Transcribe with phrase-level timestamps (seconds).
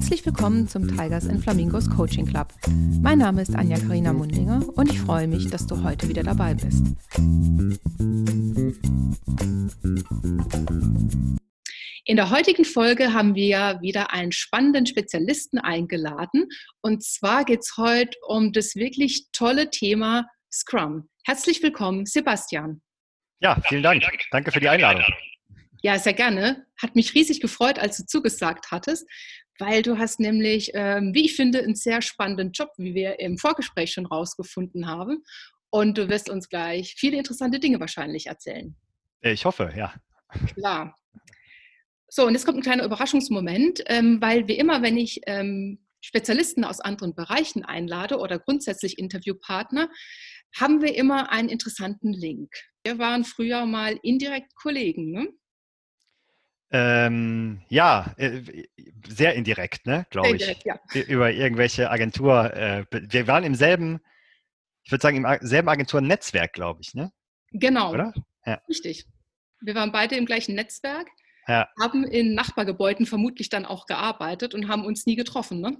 [0.00, 2.54] Herzlich willkommen zum Tigers and Flamingos Coaching Club.
[3.02, 6.54] Mein Name ist Anja Karina Mundinger und ich freue mich, dass du heute wieder dabei
[6.54, 6.86] bist.
[12.06, 16.48] In der heutigen Folge haben wir wieder einen spannenden Spezialisten eingeladen.
[16.80, 21.10] Und zwar geht es heute um das wirklich tolle Thema Scrum.
[21.24, 22.80] Herzlich willkommen, Sebastian.
[23.40, 24.02] Ja, vielen Dank.
[24.30, 25.04] Danke für die Einladung.
[25.82, 26.66] Ja, sehr gerne.
[26.80, 29.06] Hat mich riesig gefreut, als du zugesagt hattest,
[29.60, 33.38] weil du hast nämlich, ähm, wie ich finde, einen sehr spannenden Job, wie wir im
[33.38, 35.22] Vorgespräch schon rausgefunden haben.
[35.70, 38.74] Und du wirst uns gleich viele interessante Dinge wahrscheinlich erzählen.
[39.20, 39.94] Ich hoffe, ja.
[40.54, 40.96] Klar.
[42.08, 46.64] So, und jetzt kommt ein kleiner Überraschungsmoment, ähm, weil wie immer, wenn ich ähm, Spezialisten
[46.64, 49.88] aus anderen Bereichen einlade oder grundsätzlich Interviewpartner,
[50.56, 52.50] haben wir immer einen interessanten Link.
[52.82, 55.28] Wir waren früher mal indirekt Kollegen, ne?
[56.72, 58.42] Ähm, ja, äh,
[59.08, 60.32] sehr indirekt, ne, glaube ich.
[60.34, 60.78] Indirekt, ja.
[61.08, 62.54] Über irgendwelche Agentur.
[62.54, 64.00] Äh, wir waren im selben,
[64.84, 67.12] ich würde sagen, im selben Agenturnetzwerk, glaube ich, ne?
[67.52, 67.92] Genau.
[67.92, 68.12] Oder?
[68.46, 68.60] Ja.
[68.68, 69.06] Richtig.
[69.60, 71.08] Wir waren beide im gleichen Netzwerk,
[71.48, 71.68] ja.
[71.80, 75.76] haben in Nachbargebäuden vermutlich dann auch gearbeitet und haben uns nie getroffen, ne?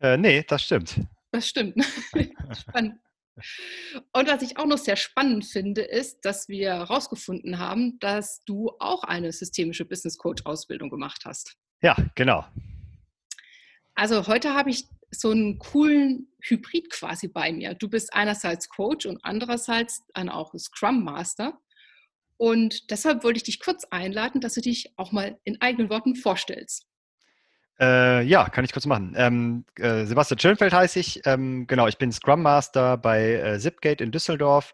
[0.00, 1.00] Äh, nee, das stimmt.
[1.30, 1.76] Das stimmt.
[2.58, 2.98] Spannend.
[4.12, 8.70] Und was ich auch noch sehr spannend finde, ist, dass wir herausgefunden haben, dass du
[8.78, 11.56] auch eine systemische Business Coach Ausbildung gemacht hast.
[11.82, 12.46] Ja, genau.
[13.94, 17.74] Also heute habe ich so einen coolen Hybrid quasi bei mir.
[17.74, 21.58] Du bist einerseits Coach und andererseits dann auch Scrum Master.
[22.38, 26.16] Und deshalb wollte ich dich kurz einladen, dass du dich auch mal in eigenen Worten
[26.16, 26.86] vorstellst.
[27.78, 29.14] Äh, ja, kann ich kurz machen.
[29.16, 31.20] Ähm, äh, Sebastian Schönfeld heiße ich.
[31.26, 34.72] Ähm, genau, ich bin Scrum Master bei äh, Zipgate in Düsseldorf.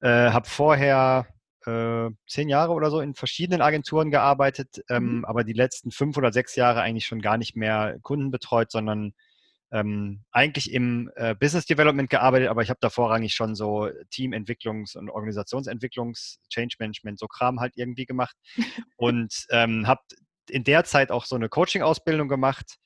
[0.00, 1.26] Äh, habe vorher
[1.66, 5.24] äh, zehn Jahre oder so in verschiedenen Agenturen gearbeitet, ähm, mhm.
[5.24, 9.14] aber die letzten fünf oder sechs Jahre eigentlich schon gar nicht mehr Kunden betreut, sondern
[9.72, 14.96] ähm, eigentlich im äh, Business Development gearbeitet, aber ich habe da vorrangig schon so Teamentwicklungs-
[14.96, 18.36] und Organisationsentwicklungs-, Change Management, so Kram halt irgendwie gemacht
[18.96, 20.02] und ähm, habe
[20.50, 22.76] in der Zeit auch so eine Coaching-Ausbildung gemacht.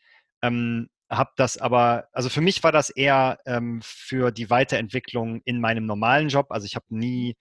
[0.43, 5.59] Ähm, habe das aber, also für mich war das eher ähm, für die Weiterentwicklung in
[5.61, 6.49] meinem normalen Job.
[6.51, 7.35] Also ich habe nie,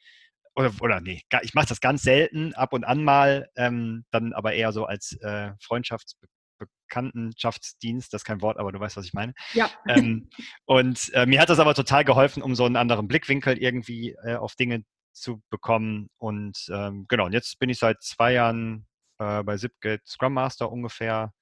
[0.55, 4.53] oder, oder nee, ich mache das ganz selten, ab und an mal, ähm, dann aber
[4.53, 9.34] eher so als äh, Freundschaftsbekanntschaftsdienst, das ist kein Wort, aber du weißt, was ich meine.
[9.53, 9.69] Ja.
[9.88, 10.29] Ähm,
[10.66, 14.35] und äh, mir hat das aber total geholfen, um so einen anderen Blickwinkel irgendwie äh,
[14.35, 16.09] auf Dinge zu bekommen.
[16.17, 18.88] Und ähm, genau, und jetzt bin ich seit zwei Jahren
[19.19, 21.33] äh, bei Zipgate Scrum Master ungefähr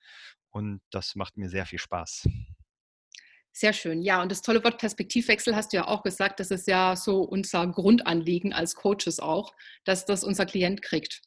[0.49, 2.27] und das macht mir sehr viel Spaß.
[3.51, 4.01] Sehr schön.
[4.01, 7.21] Ja, und das tolle Wort Perspektivwechsel hast du ja auch gesagt, das ist ja so
[7.21, 9.53] unser Grundanliegen als Coaches auch,
[9.85, 11.21] dass das unser Klient kriegt.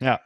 [0.00, 0.20] Ja.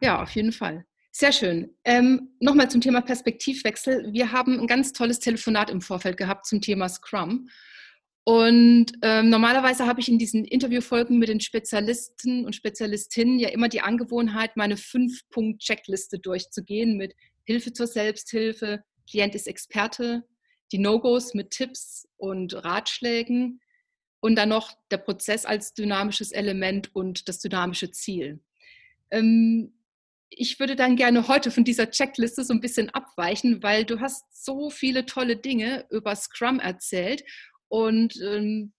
[0.00, 0.86] Ja, auf jeden Fall.
[1.12, 1.76] Sehr schön.
[1.84, 4.12] Ähm, Nochmal zum Thema Perspektivwechsel.
[4.12, 7.50] Wir haben ein ganz tolles Telefonat im Vorfeld gehabt zum Thema Scrum.
[8.24, 13.68] Und ähm, normalerweise habe ich in diesen Interviewfolgen mit den Spezialisten und Spezialistinnen ja immer
[13.68, 17.14] die Angewohnheit, meine Fünf-Punkt-Checkliste durchzugehen mit
[17.44, 20.24] Hilfe zur Selbsthilfe, Klient ist Experte,
[20.70, 23.60] die No-Gos mit Tipps und Ratschlägen
[24.20, 28.40] und dann noch der Prozess als dynamisches Element und das dynamische Ziel.
[29.10, 29.72] Ähm,
[30.28, 34.24] ich würde dann gerne heute von dieser Checkliste so ein bisschen abweichen, weil du hast
[34.44, 37.24] so viele tolle Dinge über Scrum erzählt
[37.70, 38.72] und ähm,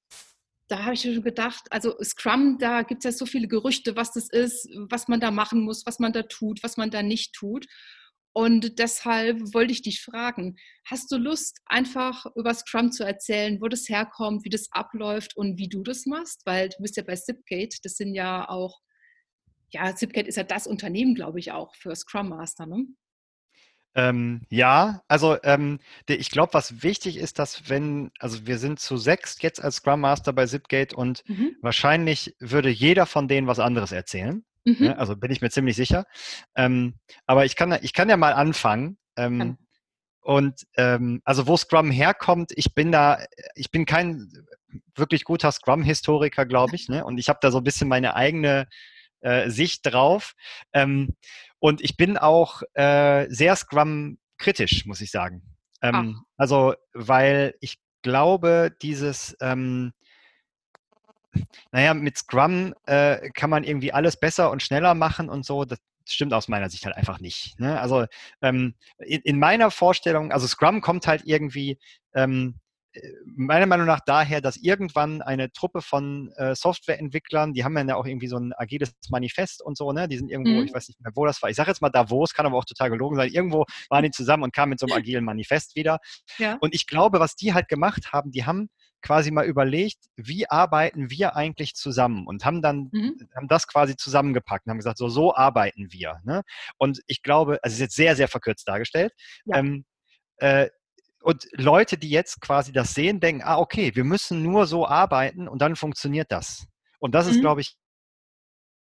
[0.68, 4.12] da habe ich schon gedacht, also Scrum, da gibt es ja so viele Gerüchte, was
[4.12, 7.34] das ist, was man da machen muss, was man da tut, was man da nicht
[7.34, 7.66] tut.
[8.34, 13.68] Und deshalb wollte ich dich fragen, hast du Lust, einfach über Scrum zu erzählen, wo
[13.68, 16.42] das herkommt, wie das abläuft und wie du das machst?
[16.46, 18.80] Weil du bist ja bei Zipgate, das sind ja auch,
[19.72, 22.86] ja, Zipgate ist ja das Unternehmen, glaube ich, auch für Scrum Master, ne?
[23.94, 28.98] Ähm, ja, also ähm, ich glaube, was wichtig ist, dass wenn, also wir sind zu
[28.98, 31.56] sechs jetzt als Scrum Master bei Zipgate und mhm.
[31.62, 34.46] wahrscheinlich würde jeder von denen was anderes erzählen.
[34.64, 34.78] Mhm.
[34.80, 36.06] Ja, also bin ich mir ziemlich sicher.
[36.56, 36.96] Ähm,
[37.26, 38.98] aber ich kann, ich kann ja mal anfangen.
[39.18, 39.58] Ähm,
[40.22, 43.20] und ähm, also wo Scrum herkommt, ich bin da,
[43.56, 44.32] ich bin kein
[44.96, 46.88] wirklich guter Scrum-Historiker, glaube ich.
[46.90, 47.04] Ne?
[47.04, 48.68] Und ich habe da so ein bisschen meine eigene
[49.22, 50.34] äh, Sicht drauf.
[50.74, 51.16] Ähm,
[51.62, 55.44] und ich bin auch äh, sehr Scrum-kritisch, muss ich sagen.
[55.84, 59.94] Ähm, also, weil ich glaube, dieses, ähm,
[61.72, 65.64] naja, mit Scrum äh, kann man irgendwie alles besser und schneller machen und so.
[65.64, 65.78] Das
[66.08, 67.60] stimmt aus meiner Sicht halt einfach nicht.
[67.60, 67.80] Ne?
[67.80, 68.08] Also
[68.42, 71.78] ähm, in, in, meiner Vorstellung, also Scrum kommt halt irgendwie
[72.16, 72.56] ähm,
[73.26, 78.06] meiner Meinung nach daher, dass irgendwann eine Truppe von äh, Softwareentwicklern, die haben ja auch
[78.06, 80.08] irgendwie so ein agiles Manifest und so, ne?
[80.08, 80.66] Die sind irgendwo, mhm.
[80.66, 81.50] ich weiß nicht mehr, wo das war.
[81.50, 83.32] Ich sage jetzt mal Davos, kann aber auch total gelogen sein.
[83.32, 86.00] Irgendwo waren die zusammen und kamen mit so einem agilen Manifest wieder.
[86.38, 86.58] Ja.
[86.60, 88.70] Und ich glaube, was die halt gemacht haben, die haben
[89.02, 93.16] quasi mal überlegt, wie arbeiten wir eigentlich zusammen und haben dann mhm.
[93.36, 96.20] haben das quasi zusammengepackt und haben gesagt, so so arbeiten wir.
[96.24, 96.44] Ne?
[96.78, 99.14] Und ich glaube, also es ist jetzt sehr sehr verkürzt dargestellt.
[99.46, 99.58] Ja.
[99.58, 99.86] Ähm,
[100.38, 100.70] äh,
[101.22, 105.48] und Leute, die jetzt quasi das sehen, denken, ah, okay, wir müssen nur so arbeiten
[105.48, 106.68] und dann funktioniert das.
[107.00, 107.32] Und das mhm.
[107.32, 107.76] ist, glaube ich,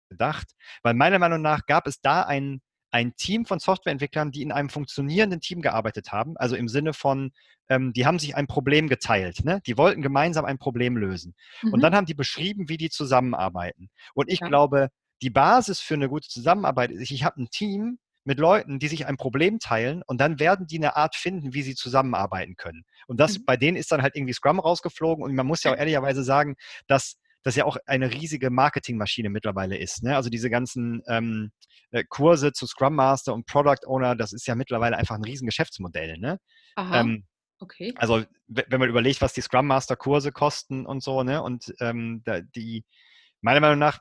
[0.10, 0.48] gedacht,
[0.84, 4.70] weil meiner Meinung nach gab es da ein, ein Team von Softwareentwicklern, die in einem
[4.70, 6.36] funktionierenden Team gearbeitet haben.
[6.38, 7.32] Also im Sinne von,
[7.70, 9.46] ähm, die haben sich ein Problem geteilt.
[9.46, 9.62] Ne?
[9.66, 11.34] Die wollten gemeinsam ein Problem lösen.
[11.62, 11.74] Mhm.
[11.74, 13.90] Und dann haben die beschrieben, wie die zusammenarbeiten.
[14.14, 14.48] Und ich ja.
[14.48, 14.90] glaube,
[15.22, 19.08] die Basis für eine gute Zusammenarbeit ist, ich habe ein Team, mit Leuten, die sich
[19.08, 22.84] ein Problem teilen und dann werden die eine Art finden, wie sie zusammenarbeiten können.
[23.08, 23.46] Und das mhm.
[23.46, 26.56] bei denen ist dann halt irgendwie Scrum rausgeflogen und man muss ja auch ehrlicherweise sagen,
[26.88, 30.04] dass das ja auch eine riesige Marketingmaschine mittlerweile ist.
[30.04, 30.16] Ne?
[30.16, 31.52] Also diese ganzen ähm,
[31.92, 35.48] äh, Kurse zu Scrum Master und Product Owner, das ist ja mittlerweile einfach ein riesen
[35.48, 36.18] Geschäftsmodell.
[36.20, 36.40] Ne?
[36.78, 37.26] Ähm,
[37.60, 37.94] okay.
[37.98, 41.42] Also wenn man überlegt, was die Scrum Master Kurse kosten und so, ne?
[41.42, 42.24] Und ähm,
[42.56, 42.86] die
[43.42, 44.00] meiner Meinung nach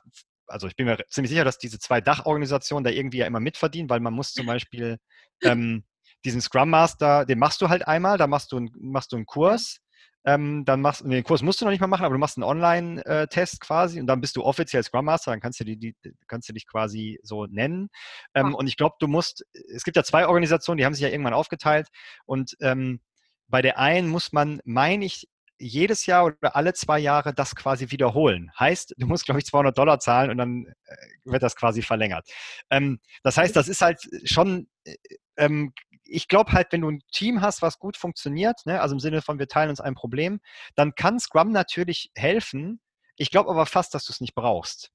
[0.51, 3.89] also ich bin mir ziemlich sicher, dass diese zwei Dachorganisationen da irgendwie ja immer mitverdienen,
[3.89, 4.97] weil man muss zum Beispiel
[5.43, 5.83] ähm,
[6.23, 9.25] diesen Scrum Master, den machst du halt einmal, da machst du, ein, machst du einen
[9.25, 9.77] Kurs,
[10.23, 12.43] ähm, dann machst den Kurs musst du noch nicht mal machen, aber du machst einen
[12.43, 15.95] Online-Test quasi und dann bist du offiziell Scrum Master, dann kannst du, die, die
[16.27, 17.89] kannst du dich quasi so nennen.
[18.35, 19.43] Ähm, und ich glaube, du musst,
[19.73, 21.87] es gibt ja zwei Organisationen, die haben sich ja irgendwann aufgeteilt
[22.25, 23.01] und ähm,
[23.47, 25.27] bei der einen muss man, meine ich,
[25.61, 28.51] jedes Jahr oder alle zwei Jahre das quasi wiederholen.
[28.59, 32.27] Heißt, du musst, glaube ich, 200 Dollar zahlen und dann äh, wird das quasi verlängert.
[32.69, 34.95] Ähm, das heißt, das ist halt schon, äh,
[35.37, 35.73] ähm,
[36.03, 39.21] ich glaube halt, wenn du ein Team hast, was gut funktioniert, ne, also im Sinne
[39.21, 40.41] von wir teilen uns ein Problem,
[40.75, 42.81] dann kann Scrum natürlich helfen.
[43.15, 44.91] Ich glaube aber fast, dass du es nicht brauchst.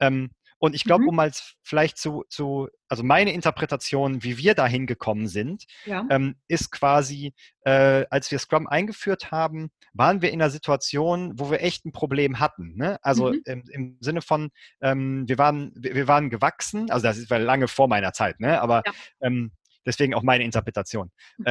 [0.00, 1.08] Ähm, und ich glaube, mhm.
[1.10, 1.30] um mal
[1.62, 6.06] vielleicht zu, zu, also meine Interpretation, wie wir dahin gekommen sind, ja.
[6.10, 11.50] ähm, ist quasi, äh, als wir Scrum eingeführt haben, waren wir in einer Situation, wo
[11.50, 12.74] wir echt ein Problem hatten.
[12.76, 12.98] Ne?
[13.02, 13.42] Also mhm.
[13.44, 14.50] im, im, Sinne von,
[14.80, 18.60] ähm, wir, waren, wir, wir, waren gewachsen, also das ist lange vor meiner Zeit, ne?
[18.60, 18.92] aber ja.
[19.20, 19.52] ähm,
[19.84, 21.10] deswegen auch meine Interpretation.
[21.38, 21.44] Mhm.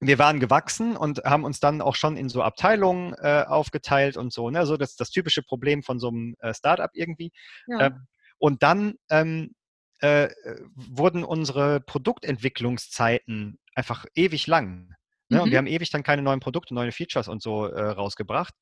[0.00, 4.32] Wir waren gewachsen und haben uns dann auch schon in so Abteilungen äh, aufgeteilt und
[4.32, 4.48] so.
[4.50, 4.64] Ne?
[4.64, 7.32] So das, das typische Problem von so einem äh, Startup irgendwie.
[7.66, 7.86] Ja.
[7.86, 8.06] Ähm,
[8.38, 9.54] und dann ähm,
[9.98, 10.30] äh,
[10.74, 14.88] wurden unsere Produktentwicklungszeiten einfach ewig lang.
[15.28, 15.36] Ne?
[15.36, 15.40] Mhm.
[15.42, 18.54] Und wir haben ewig dann keine neuen Produkte, neue Features und so äh, rausgebracht.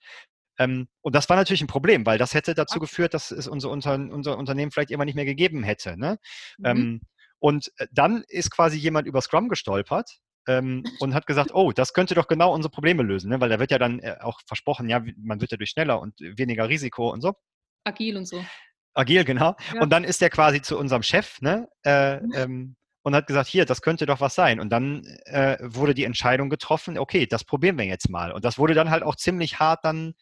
[0.58, 3.70] Ähm, und das war natürlich ein Problem, weil das hätte dazu geführt, dass es unser,
[3.70, 5.96] unser, unser Unternehmen vielleicht immer nicht mehr gegeben hätte.
[5.96, 6.18] Ne?
[6.58, 6.66] Mhm.
[6.66, 7.00] Ähm,
[7.38, 10.18] und äh, dann ist quasi jemand über Scrum gestolpert
[10.48, 13.40] ähm, und hat gesagt, oh, das könnte doch genau unsere Probleme lösen, ne?
[13.40, 16.18] weil da wird ja dann äh, auch versprochen, ja, man wird ja durch schneller und
[16.18, 17.34] weniger Risiko und so.
[17.84, 18.44] Agil und so.
[18.94, 19.54] Agil, genau.
[19.74, 19.80] Ja.
[19.80, 21.68] Und dann ist er quasi zu unserem Chef, ne?
[21.84, 22.32] Äh, mhm.
[22.34, 24.60] ähm, und hat gesagt, hier, das könnte doch was sein.
[24.60, 28.32] Und dann äh, wurde die Entscheidung getroffen, okay, das probieren wir jetzt mal.
[28.32, 30.14] Und das wurde dann halt auch ziemlich hart dann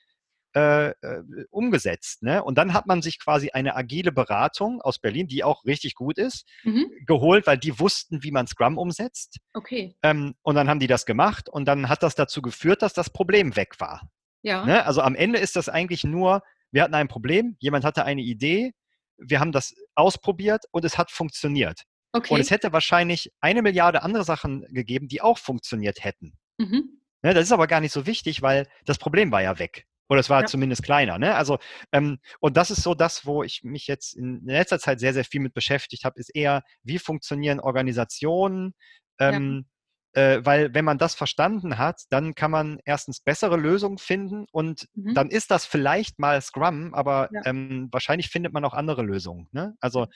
[0.56, 2.22] äh, äh, umgesetzt.
[2.22, 2.42] Ne?
[2.42, 6.16] Und dann hat man sich quasi eine agile Beratung aus Berlin, die auch richtig gut
[6.16, 6.90] ist, mhm.
[7.06, 9.36] geholt, weil die wussten, wie man Scrum umsetzt.
[9.52, 9.94] Okay.
[10.02, 13.10] Ähm, und dann haben die das gemacht und dann hat das dazu geführt, dass das
[13.10, 14.08] Problem weg war.
[14.40, 14.64] Ja.
[14.64, 14.86] Ne?
[14.86, 18.72] Also am Ende ist das eigentlich nur, wir hatten ein Problem, jemand hatte eine Idee,
[19.18, 21.82] wir haben das ausprobiert und es hat funktioniert.
[22.12, 22.32] Okay.
[22.32, 26.32] Und es hätte wahrscheinlich eine Milliarde andere Sachen gegeben, die auch funktioniert hätten.
[26.56, 26.98] Mhm.
[27.22, 29.86] Ne, das ist aber gar nicht so wichtig, weil das Problem war ja weg.
[30.08, 30.46] Oder es war ja.
[30.46, 31.18] zumindest kleiner.
[31.18, 31.34] Ne?
[31.34, 31.58] Also,
[31.92, 35.24] ähm, und das ist so das, wo ich mich jetzt in letzter Zeit sehr, sehr
[35.24, 38.74] viel mit beschäftigt habe, ist eher, wie funktionieren Organisationen?
[39.18, 39.66] Ähm,
[40.14, 40.22] ja.
[40.36, 44.86] äh, weil wenn man das verstanden hat, dann kann man erstens bessere Lösungen finden und
[44.94, 45.14] mhm.
[45.14, 47.42] dann ist das vielleicht mal Scrum, aber ja.
[47.46, 49.48] ähm, wahrscheinlich findet man auch andere Lösungen.
[49.52, 49.74] Ne?
[49.80, 50.06] Also,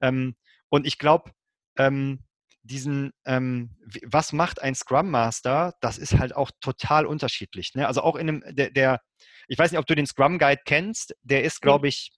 [0.00, 0.36] ähm,
[0.68, 1.32] und ich glaube,
[1.78, 2.24] ähm,
[2.62, 3.70] diesen, ähm,
[4.04, 7.74] was macht ein Scrum Master, das ist halt auch total unterschiedlich.
[7.74, 7.86] Ne?
[7.86, 9.00] Also auch in einem, der, der,
[9.48, 12.12] ich weiß nicht, ob du den Scrum Guide kennst, der ist, glaube ich,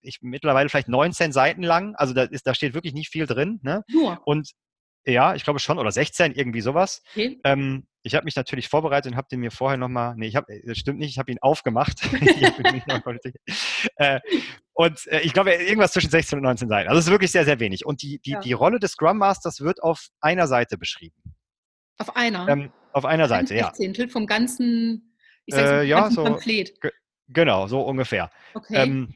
[0.00, 1.94] ich, mittlerweile vielleicht 19 Seiten lang.
[1.96, 3.60] Also da, ist, da steht wirklich nicht viel drin.
[3.62, 3.84] Ne?
[3.88, 4.20] Nur.
[4.24, 4.52] Und
[5.04, 7.02] ja, ich glaube schon, oder 16, irgendwie sowas.
[7.12, 7.40] Okay.
[7.44, 10.46] Ähm, ich habe mich natürlich vorbereitet und habe den mir vorher nochmal, nee, ich habe,
[10.64, 12.00] das stimmt nicht, ich habe ihn aufgemacht.
[13.96, 14.20] äh,
[14.72, 16.88] und äh, ich glaube, irgendwas zwischen 16 und 19 Seiten.
[16.88, 17.84] Also es ist wirklich sehr, sehr wenig.
[17.84, 18.40] Und die, die, ja.
[18.40, 21.16] die Rolle des Scrum Masters wird auf einer Seite beschrieben.
[21.98, 22.48] Auf einer?
[22.48, 23.72] Ähm, auf einer Seite, ja.
[23.72, 25.09] Zehntel vom ganzen,
[25.46, 26.78] ich sag's mal, äh, ja, so, Pamphlet.
[27.28, 28.30] Genau, so ungefähr.
[28.54, 28.74] Okay.
[28.76, 29.14] Ähm,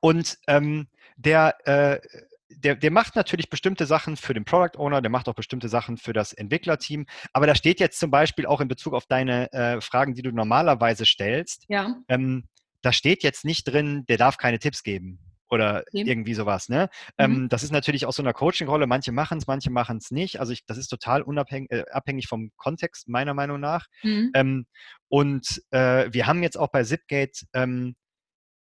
[0.00, 2.00] und ähm, der, äh,
[2.48, 5.96] der, der macht natürlich bestimmte Sachen für den Product Owner, der macht auch bestimmte Sachen
[5.96, 7.06] für das Entwicklerteam.
[7.32, 10.32] Aber da steht jetzt zum Beispiel auch in Bezug auf deine äh, Fragen, die du
[10.32, 11.96] normalerweise stellst, ja.
[12.08, 12.48] ähm,
[12.82, 15.18] da steht jetzt nicht drin, der darf keine Tipps geben
[15.50, 16.04] oder okay.
[16.06, 16.68] irgendwie sowas.
[16.68, 16.88] Ne?
[17.18, 17.24] Mhm.
[17.24, 18.86] Ähm, das ist natürlich auch so eine Coaching-Rolle.
[18.86, 20.40] Manche machen es, manche machen es nicht.
[20.40, 23.86] Also ich, das ist total unabhängig, äh, abhängig vom Kontext, meiner Meinung nach.
[24.02, 24.30] Mhm.
[24.34, 24.66] Ähm,
[25.08, 27.96] und äh, wir haben jetzt auch bei Zipgate, ähm,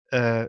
[0.10, 0.48] äh,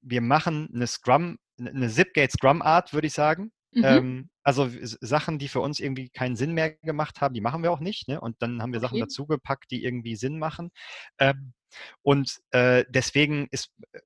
[0.00, 3.52] wir machen eine Scrum, eine Zipgate Scrum Art, würde ich sagen.
[3.72, 3.84] Mhm.
[3.84, 7.72] Ähm, also Sachen, die für uns irgendwie keinen Sinn mehr gemacht haben, die machen wir
[7.72, 8.08] auch nicht.
[8.08, 8.20] Ne?
[8.20, 8.86] Und dann haben wir okay.
[8.86, 10.70] Sachen dazugepackt, die irgendwie Sinn machen.
[11.18, 11.54] Ähm,
[12.02, 14.00] und äh, deswegen ist, äh,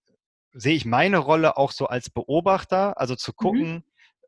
[0.53, 3.37] sehe ich meine Rolle auch so als Beobachter, also zu mhm.
[3.37, 3.73] gucken,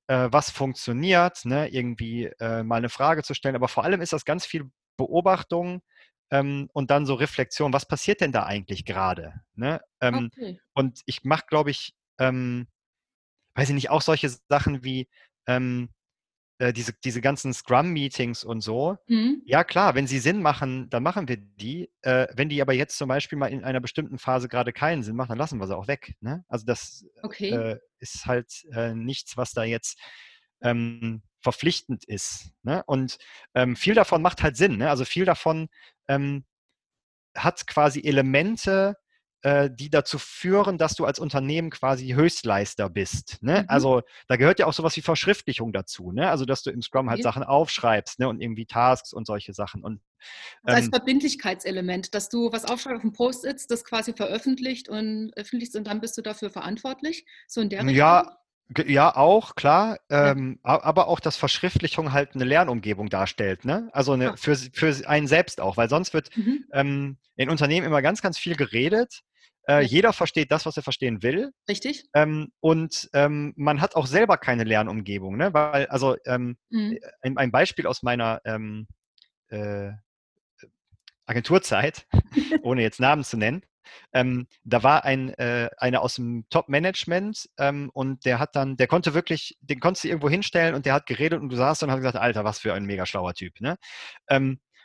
[0.09, 0.33] mhm.
[0.33, 1.69] was funktioniert, ne?
[1.69, 3.55] irgendwie äh, mal eine Frage zu stellen.
[3.55, 5.83] Aber vor allem ist das ganz viel Beobachtung
[6.31, 9.41] ähm, und dann so Reflexion, was passiert denn da eigentlich gerade?
[9.55, 9.81] Ne?
[10.01, 10.61] Ähm, okay.
[10.75, 12.67] Und ich mache, glaube ich, ähm,
[13.55, 15.09] weiß ich nicht, auch solche Sachen wie,
[15.47, 15.91] ähm,
[16.61, 19.43] äh, diese, diese ganzen Scrum-Meetings und so, mhm.
[19.47, 21.91] ja klar, wenn sie Sinn machen, dann machen wir die.
[22.03, 25.17] Äh, wenn die aber jetzt zum Beispiel mal in einer bestimmten Phase gerade keinen Sinn
[25.17, 26.17] machen, dann lassen wir sie auch weg.
[26.21, 26.45] Ne?
[26.49, 27.51] Also das okay.
[27.51, 29.99] äh, ist halt äh, nichts, was da jetzt
[30.61, 32.51] ähm, verpflichtend ist.
[32.63, 32.83] Ne?
[32.87, 33.17] Und
[33.55, 34.77] ähm, viel davon macht halt Sinn.
[34.77, 34.91] Ne?
[34.91, 35.69] Also viel davon
[36.09, 36.45] ähm,
[37.35, 38.97] hat quasi Elemente,
[39.43, 43.43] die dazu führen, dass du als Unternehmen quasi Höchstleister bist.
[43.43, 43.63] Ne?
[43.63, 43.65] Mhm.
[43.69, 46.13] Also da gehört ja auch sowas wie Verschriftlichung dazu.
[46.13, 46.29] Ne?
[46.29, 47.23] Also dass du im Scrum halt okay.
[47.23, 48.29] Sachen aufschreibst ne?
[48.29, 49.83] und irgendwie Tasks und solche Sachen.
[49.83, 50.01] Und,
[50.67, 55.75] ähm, als Verbindlichkeitselement, dass du was aufschreibst auf dem Post-its, das quasi veröffentlicht und öffentlichst
[55.77, 57.25] und dann bist du dafür verantwortlich.
[57.49, 57.97] So in der Richtung?
[57.97, 58.37] Ja,
[58.87, 59.99] ja, auch, klar.
[60.11, 63.65] Ähm, aber auch, dass Verschriftlichung halt eine Lernumgebung darstellt.
[63.65, 63.89] Ne?
[63.93, 66.65] Also eine, für, für einen selbst auch, weil sonst wird mhm.
[66.73, 69.23] ähm, in Unternehmen immer ganz, ganz viel geredet
[69.71, 71.53] äh, jeder versteht das, was er verstehen will.
[71.69, 72.05] Richtig.
[72.13, 75.55] Ähm, und ähm, man hat auch selber keine Lernumgebung, ne?
[75.55, 76.95] Weil, also ähm, mhm.
[76.95, 78.89] Äh, ein, ein, Beispiel aus meiner ähm,
[79.49, 79.93] äh,
[81.25, 82.07] Agenturzeit,
[82.63, 83.63] ohne jetzt Namen zu nennen.
[84.13, 88.89] Ähm, da war ein äh, einer aus dem Top-Management ähm, und der hat dann, der
[88.89, 91.91] konnte wirklich, den konntest du irgendwo hinstellen und der hat geredet und du saßt und
[91.91, 93.61] hast gesagt, Alter, was für ein mega schlauer Typ.
[93.61, 93.77] Ne?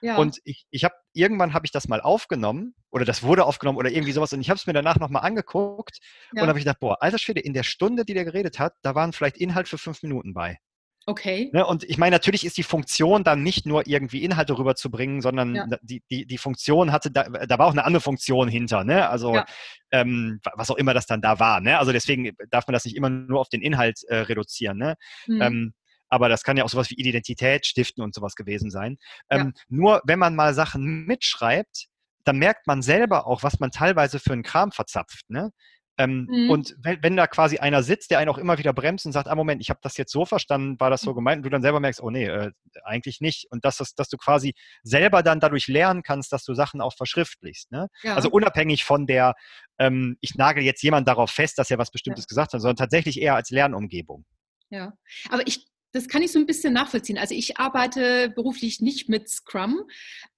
[0.02, 0.18] Ja.
[0.18, 3.90] Und ich, ich habe irgendwann habe ich das mal aufgenommen oder das wurde aufgenommen oder
[3.90, 6.00] irgendwie sowas und ich habe es mir danach nochmal angeguckt
[6.34, 6.44] ja.
[6.44, 8.96] und habe ich gedacht, boah, alter Schwede, in der Stunde, die der geredet hat, da
[8.96, 10.60] waren vielleicht Inhalt für fünf Minuten bei.
[11.08, 11.52] Okay.
[11.54, 15.56] Ne, und ich meine, natürlich ist die Funktion dann nicht nur irgendwie Inhalte rüberzubringen, sondern
[15.56, 15.68] ja.
[15.84, 19.08] die, die, die Funktion hatte, da, da war auch eine andere Funktion hinter, ne?
[19.08, 19.46] Also ja.
[19.92, 21.78] ähm, was auch immer das dann da war, ne?
[21.78, 24.96] Also deswegen darf man das nicht immer nur auf den Inhalt äh, reduzieren, ne?
[25.28, 25.42] Mhm.
[25.42, 25.74] Ähm,
[26.16, 28.98] aber das kann ja auch sowas wie Identität stiften und sowas gewesen sein.
[29.30, 29.62] Ähm, ja.
[29.68, 31.88] Nur wenn man mal Sachen mitschreibt,
[32.24, 35.30] dann merkt man selber auch, was man teilweise für einen Kram verzapft.
[35.30, 35.52] Ne?
[35.98, 36.50] Ähm, mhm.
[36.50, 39.28] Und wenn, wenn, da quasi einer sitzt, der einen auch immer wieder bremst und sagt,
[39.28, 41.16] ah Moment, ich habe das jetzt so verstanden, war das so mhm.
[41.16, 42.52] gemeint, und du dann selber merkst, oh nee, äh,
[42.84, 43.48] eigentlich nicht.
[43.52, 44.54] Und dass, das, dass du quasi
[44.84, 47.72] selber dann dadurch lernen kannst, dass du Sachen auch verschriftlichst.
[47.72, 47.88] Ne?
[48.04, 48.16] Ja.
[48.16, 49.36] Also unabhängig von der,
[49.80, 52.28] ähm, ich nagel jetzt jemand darauf fest, dass er was Bestimmtes ja.
[52.28, 54.26] gesagt hat, sondern tatsächlich eher als Lernumgebung.
[54.70, 54.94] Ja,
[55.30, 57.18] aber ich das kann ich so ein bisschen nachvollziehen.
[57.18, 59.84] Also ich arbeite beruflich nicht mit Scrum,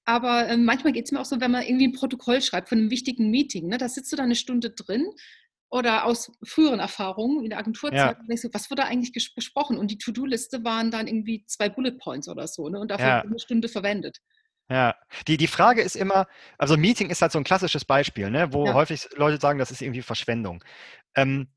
[0.05, 2.77] aber äh, manchmal geht es mir auch so, wenn man irgendwie ein Protokoll schreibt von
[2.77, 5.05] einem wichtigen Meeting, ne, da sitzt du da eine Stunde drin
[5.69, 8.37] oder aus früheren Erfahrungen in der Agenturzeit, ja.
[8.37, 9.77] so, was wurde eigentlich besprochen?
[9.77, 12.79] Und die To-Do-Liste waren dann irgendwie zwei Bullet Points oder so, ne?
[12.79, 13.21] Und dafür ja.
[13.21, 14.19] eine Stunde verwendet.
[14.69, 14.95] Ja,
[15.27, 18.65] die, die Frage ist immer, also Meeting ist halt so ein klassisches Beispiel, ne, wo
[18.65, 18.73] ja.
[18.73, 20.63] häufig Leute sagen, das ist irgendwie Verschwendung.
[21.15, 21.47] Ähm,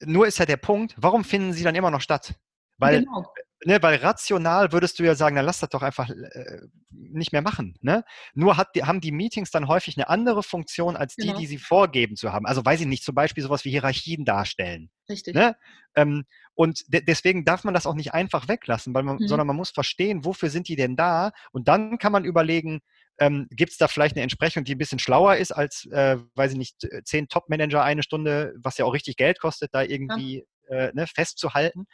[0.00, 2.34] nur ist ja der Punkt, warum finden sie dann immer noch statt?
[2.82, 3.32] Weil, genau.
[3.64, 6.60] ne, weil rational würdest du ja sagen, dann lass das doch einfach äh,
[6.90, 7.76] nicht mehr machen.
[7.80, 8.04] Ne?
[8.34, 11.38] Nur hat, die, haben die Meetings dann häufig eine andere Funktion als die, genau.
[11.38, 12.46] die sie vorgeben zu haben.
[12.46, 14.90] Also weiß ich nicht, zum Beispiel sowas wie Hierarchien darstellen.
[15.08, 15.34] Richtig.
[15.34, 15.56] Ne?
[15.94, 16.24] Ähm,
[16.54, 19.28] und de deswegen darf man das auch nicht einfach weglassen, weil man, mhm.
[19.28, 21.32] sondern man muss verstehen, wofür sind die denn da?
[21.52, 22.80] Und dann kann man überlegen,
[23.18, 26.52] ähm, gibt es da vielleicht eine Entsprechung, die ein bisschen schlauer ist als, äh, weiß
[26.52, 30.92] ich nicht, zehn Top-Manager eine Stunde, was ja auch richtig Geld kostet, da irgendwie äh,
[30.94, 31.86] ne, festzuhalten.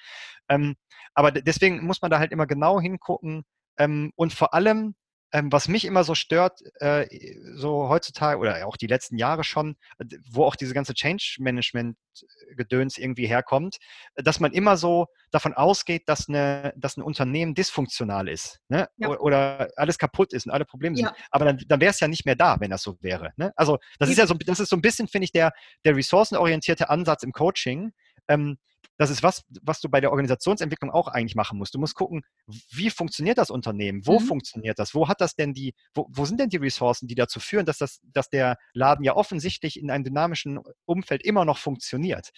[0.49, 0.77] Ähm,
[1.15, 3.45] aber deswegen muss man da halt immer genau hingucken
[3.79, 4.95] ähm, und vor allem
[5.33, 7.07] ähm, was mich immer so stört, äh,
[7.55, 9.77] so heutzutage oder auch die letzten Jahre schon,
[10.31, 13.77] wo auch diese ganze Change-Management-Gedöns irgendwie herkommt,
[14.15, 18.89] dass man immer so davon ausgeht, dass, eine, dass ein Unternehmen dysfunktional ist ne?
[18.97, 19.09] Ja.
[19.19, 21.07] oder alles kaputt ist und alle Probleme sind.
[21.07, 21.15] Ja.
[21.31, 23.33] Aber dann, dann wäre es ja nicht mehr da, wenn das so wäre.
[23.37, 23.53] Ne?
[23.57, 25.53] Also das ist ja so, das ist so ein bisschen, finde ich, der,
[25.85, 27.93] der ressourcenorientierte Ansatz im Coaching,
[28.29, 28.57] ähm,
[28.99, 31.75] das ist was, was du bei der Organisationsentwicklung auch eigentlich machen musst.
[31.75, 32.23] Du musst gucken,
[32.71, 34.05] wie funktioniert das Unternehmen?
[34.05, 34.25] Wo mhm.
[34.25, 34.95] funktioniert das?
[34.95, 37.79] Wo hat das denn die, wo, wo sind denn die Ressourcen, die dazu führen, dass
[37.79, 42.31] das, dass der Laden ja offensichtlich in einem dynamischen Umfeld immer noch funktioniert?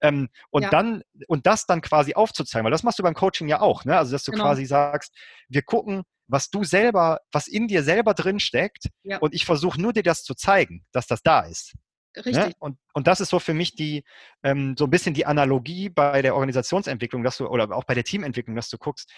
[0.00, 0.70] Ähm, und ja.
[0.70, 3.98] dann, und das dann quasi aufzuzeigen, weil das machst du beim Coaching ja auch, ne?
[3.98, 4.44] Also, dass du genau.
[4.44, 5.12] quasi sagst,
[5.48, 9.18] wir gucken, was du selber, was in dir selber drin steckt, ja.
[9.18, 11.74] und ich versuche nur dir das zu zeigen, dass das da ist.
[12.16, 12.24] Ne?
[12.24, 12.46] Richtig.
[12.46, 12.52] Ne?
[12.58, 14.04] Und, und das ist so für mich die,
[14.42, 18.04] ähm, so ein bisschen die Analogie bei der Organisationsentwicklung, dass du, oder auch bei der
[18.04, 19.10] Teamentwicklung, dass du guckst,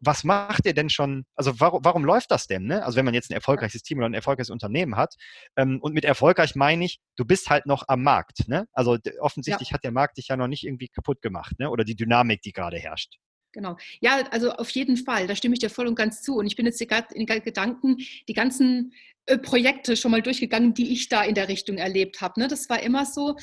[0.00, 2.64] was macht ihr denn schon, also warum, warum läuft das denn?
[2.64, 2.84] Ne?
[2.84, 5.14] Also wenn man jetzt ein erfolgreiches Team oder ein erfolgreiches Unternehmen hat,
[5.56, 8.48] ähm, und mit erfolgreich meine ich, du bist halt noch am Markt.
[8.48, 8.66] Ne?
[8.72, 9.74] Also offensichtlich ja.
[9.74, 11.70] hat der Markt dich ja noch nicht irgendwie kaputt gemacht, ne?
[11.70, 13.16] oder die Dynamik, die gerade herrscht.
[13.56, 13.78] Genau.
[14.02, 16.36] Ja, also auf jeden Fall, da stimme ich dir voll und ganz zu.
[16.36, 17.96] Und ich bin jetzt gerade in Gedanken
[18.28, 18.92] die ganzen
[19.24, 22.38] äh, Projekte schon mal durchgegangen, die ich da in der Richtung erlebt habe.
[22.38, 22.48] Ne?
[22.48, 23.34] Das war immer so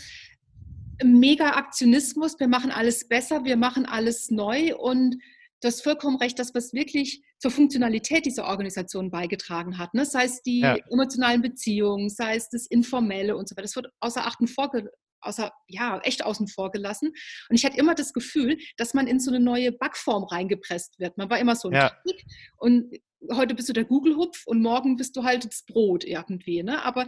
[1.03, 5.15] mega Aktionismus, wir machen alles besser, wir machen alles neu und
[5.61, 9.95] du hast vollkommen recht, dass was wirklich zur Funktionalität dieser Organisation beigetragen hat.
[9.95, 10.05] Ne?
[10.05, 10.75] Sei es die ja.
[10.91, 13.63] emotionalen Beziehungen, sei es das Informelle und so weiter.
[13.63, 14.91] Das wird außer Achten vorge
[15.23, 17.13] außer, ja, echt außen vor gelassen.
[17.49, 21.17] Und ich hatte immer das Gefühl, dass man in so eine neue Backform reingepresst wird.
[21.17, 21.89] Man war immer so ein ja.
[21.89, 22.25] Technik
[22.57, 22.91] und
[23.31, 26.63] heute bist du der Google-Hupf und morgen bist du halt das Brot irgendwie.
[26.63, 26.83] Ne?
[26.83, 27.07] Aber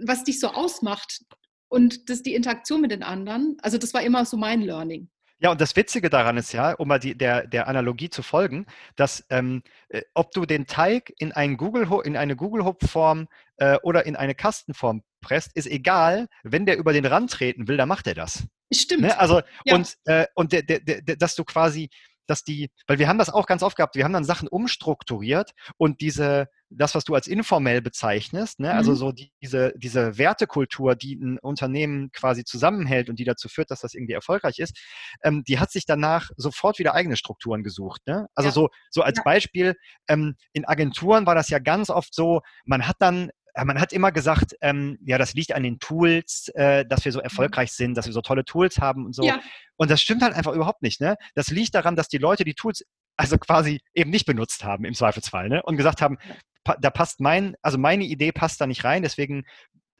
[0.00, 1.22] was dich so ausmacht
[1.68, 5.10] und das die Interaktion mit den anderen, also das war immer so mein Learning.
[5.40, 8.66] Ja, und das Witzige daran ist ja, um mal die, der, der Analogie zu folgen,
[8.96, 14.04] dass ähm, äh, ob du den Teig in, ein Google, in eine Google-Hub-Form äh, oder
[14.04, 18.06] in eine Kastenform presst, ist egal, wenn der über den Rand treten will, dann macht
[18.06, 18.44] er das.
[18.72, 19.02] Stimmt.
[19.02, 19.18] Ne?
[19.18, 19.74] Also, ja.
[19.74, 21.88] und, äh, und der, der, der, dass du quasi
[22.28, 25.52] dass die, weil wir haben das auch ganz oft gehabt, wir haben dann Sachen umstrukturiert
[25.78, 28.94] und diese, das, was du als informell bezeichnest, ne, also mhm.
[28.94, 33.70] also so die, diese, diese Wertekultur, die ein Unternehmen quasi zusammenhält und die dazu führt,
[33.70, 34.78] dass das irgendwie erfolgreich ist,
[35.22, 38.02] ähm, die hat sich danach sofort wieder eigene Strukturen gesucht.
[38.06, 38.26] Ne?
[38.34, 38.52] Also ja.
[38.52, 39.22] so, so als ja.
[39.24, 39.74] Beispiel,
[40.06, 43.30] ähm, in Agenturen war das ja ganz oft so, man hat dann
[43.64, 47.18] man hat immer gesagt, ähm, ja, das liegt an den Tools, äh, dass wir so
[47.18, 47.24] mhm.
[47.24, 49.22] erfolgreich sind, dass wir so tolle Tools haben und so.
[49.22, 49.40] Ja.
[49.76, 51.00] Und das stimmt halt einfach überhaupt nicht.
[51.00, 51.16] Ne?
[51.34, 52.84] Das liegt daran, dass die Leute die Tools
[53.16, 55.62] also quasi eben nicht benutzt haben im Zweifelsfall ne?
[55.62, 56.18] und gesagt haben,
[56.64, 59.44] pa da passt mein, also meine Idee passt da nicht rein, deswegen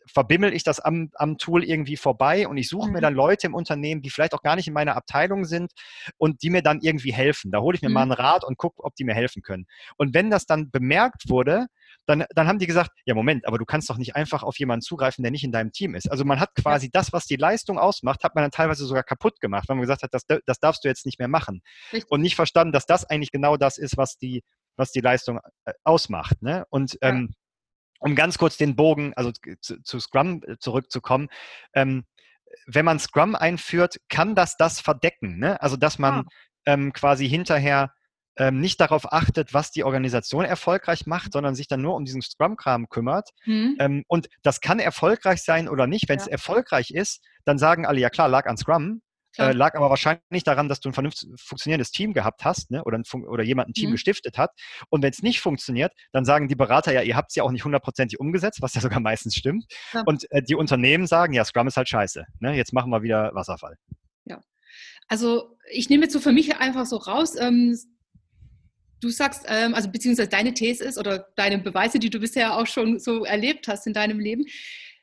[0.06, 2.94] verbimmel ich das am, am Tool irgendwie vorbei und ich suche mhm.
[2.94, 5.72] mir dann Leute im Unternehmen, die vielleicht auch gar nicht in meiner Abteilung sind
[6.16, 7.50] und die mir dann irgendwie helfen.
[7.50, 7.94] Da hole ich mir mhm.
[7.94, 9.66] mal einen Rat und gucke, ob die mir helfen können.
[9.96, 11.66] Und wenn das dann bemerkt wurde,
[12.08, 14.80] dann, dann haben die gesagt, ja Moment, aber du kannst doch nicht einfach auf jemanden
[14.80, 16.10] zugreifen, der nicht in deinem Team ist.
[16.10, 16.90] Also man hat quasi ja.
[16.94, 20.02] das, was die Leistung ausmacht, hat man dann teilweise sogar kaputt gemacht, weil man gesagt
[20.02, 21.60] hat, das, das darfst du jetzt nicht mehr machen.
[21.92, 22.10] Richtig.
[22.10, 24.42] Und nicht verstanden, dass das eigentlich genau das ist, was die,
[24.76, 26.40] was die Leistung äh, ausmacht.
[26.40, 26.64] Ne?
[26.70, 27.10] Und ja.
[27.10, 27.34] ähm,
[28.00, 31.28] um ganz kurz den Bogen, also zu, zu Scrum äh, zurückzukommen,
[31.74, 32.06] ähm,
[32.66, 35.38] wenn man Scrum einführt, kann das das verdecken.
[35.38, 35.60] Ne?
[35.60, 36.24] Also dass man ah.
[36.64, 37.92] ähm, quasi hinterher
[38.38, 42.22] ähm, nicht darauf achtet, was die Organisation erfolgreich macht, sondern sich dann nur um diesen
[42.22, 43.30] Scrum-Kram kümmert.
[43.44, 43.76] Mhm.
[43.78, 46.08] Ähm, und das kann erfolgreich sein oder nicht.
[46.08, 46.32] Wenn es ja.
[46.32, 49.02] erfolgreich ist, dann sagen alle, ja klar, lag an Scrum.
[49.36, 52.82] Äh, lag aber wahrscheinlich daran, dass du ein vernünftig funktionierendes Team gehabt hast ne?
[52.82, 53.92] oder, ein, oder jemand ein Team mhm.
[53.92, 54.50] gestiftet hat.
[54.88, 57.52] Und wenn es nicht funktioniert, dann sagen die Berater ja, ihr habt es ja auch
[57.52, 59.66] nicht hundertprozentig umgesetzt, was ja sogar meistens stimmt.
[59.92, 60.02] Ja.
[60.06, 62.24] Und äh, die Unternehmen sagen, ja, Scrum ist halt scheiße.
[62.40, 62.56] Ne?
[62.56, 63.76] Jetzt machen wir wieder Wasserfall.
[64.24, 64.40] Ja.
[65.06, 67.78] Also ich nehme jetzt so für mich einfach so raus, ähm,
[69.00, 72.66] du sagst, ähm, also beziehungsweise deine These ist oder deine Beweise, die du bisher auch
[72.66, 74.44] schon so erlebt hast in deinem Leben,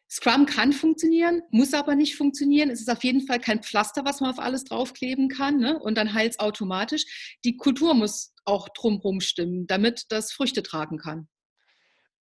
[0.10, 2.70] Scrum kann funktionieren, muss aber nicht funktionieren.
[2.70, 5.80] Es ist auf jeden Fall kein Pflaster, was man auf alles draufkleben kann ne?
[5.80, 7.38] und dann heilt es automatisch.
[7.44, 11.28] Die Kultur muss auch drumherum stimmen, damit das Früchte tragen kann.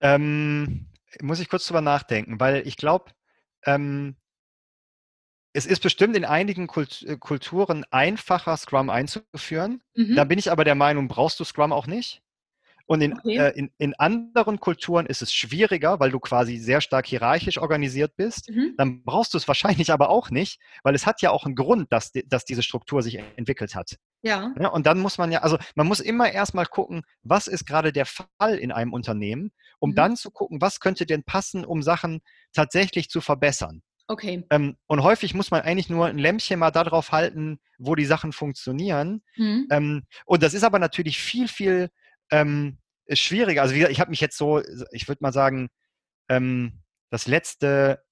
[0.01, 0.87] Ähm,
[1.21, 3.13] muss ich kurz drüber nachdenken, weil ich glaube,
[3.67, 4.17] ähm,
[5.55, 9.83] es ist bestimmt in einigen äh, Kulturen einfacher, Scrum einzuführen.
[9.95, 10.17] Mhm.
[10.17, 12.21] Da bin ich aber der Meinung, brauchst du Scrum auch nicht.
[12.87, 13.39] Und in, okay.
[13.39, 18.15] äh, in, in, anderen Kulturen ist es schwieriger, weil du quasi sehr stark hierarchisch organisiert
[18.17, 18.51] bist.
[18.51, 18.75] Mhm.
[18.77, 21.91] Dann brauchst du es wahrscheinlich aber auch nicht, weil es hat ja auch einen Grund,
[21.93, 23.97] dass, dass diese Struktur sich entwickelt hat.
[24.23, 24.53] Ja.
[24.61, 24.69] ja.
[24.69, 28.07] Und dann muss man ja, also man muss immer erstmal gucken, was ist gerade der
[28.07, 29.95] Fall in einem Unternehmen, um mhm.
[29.95, 32.21] dann zu gucken, was könnte denn passen, um Sachen
[32.53, 33.83] tatsächlich zu verbessern.
[34.07, 34.45] Okay.
[34.51, 38.33] Ähm, und häufig muss man eigentlich nur ein Lämpchen mal darauf halten, wo die Sachen
[38.33, 39.23] funktionieren.
[39.37, 39.67] Mhm.
[39.71, 41.91] Ähm, und das ist aber natürlich viel, viel
[42.31, 42.79] ähm,
[43.11, 43.63] schwieriger.
[43.63, 44.63] Also wie gesagt, ich habe mich jetzt so,
[44.93, 45.69] ich würde mal sagen,
[46.29, 48.03] ähm, das letzte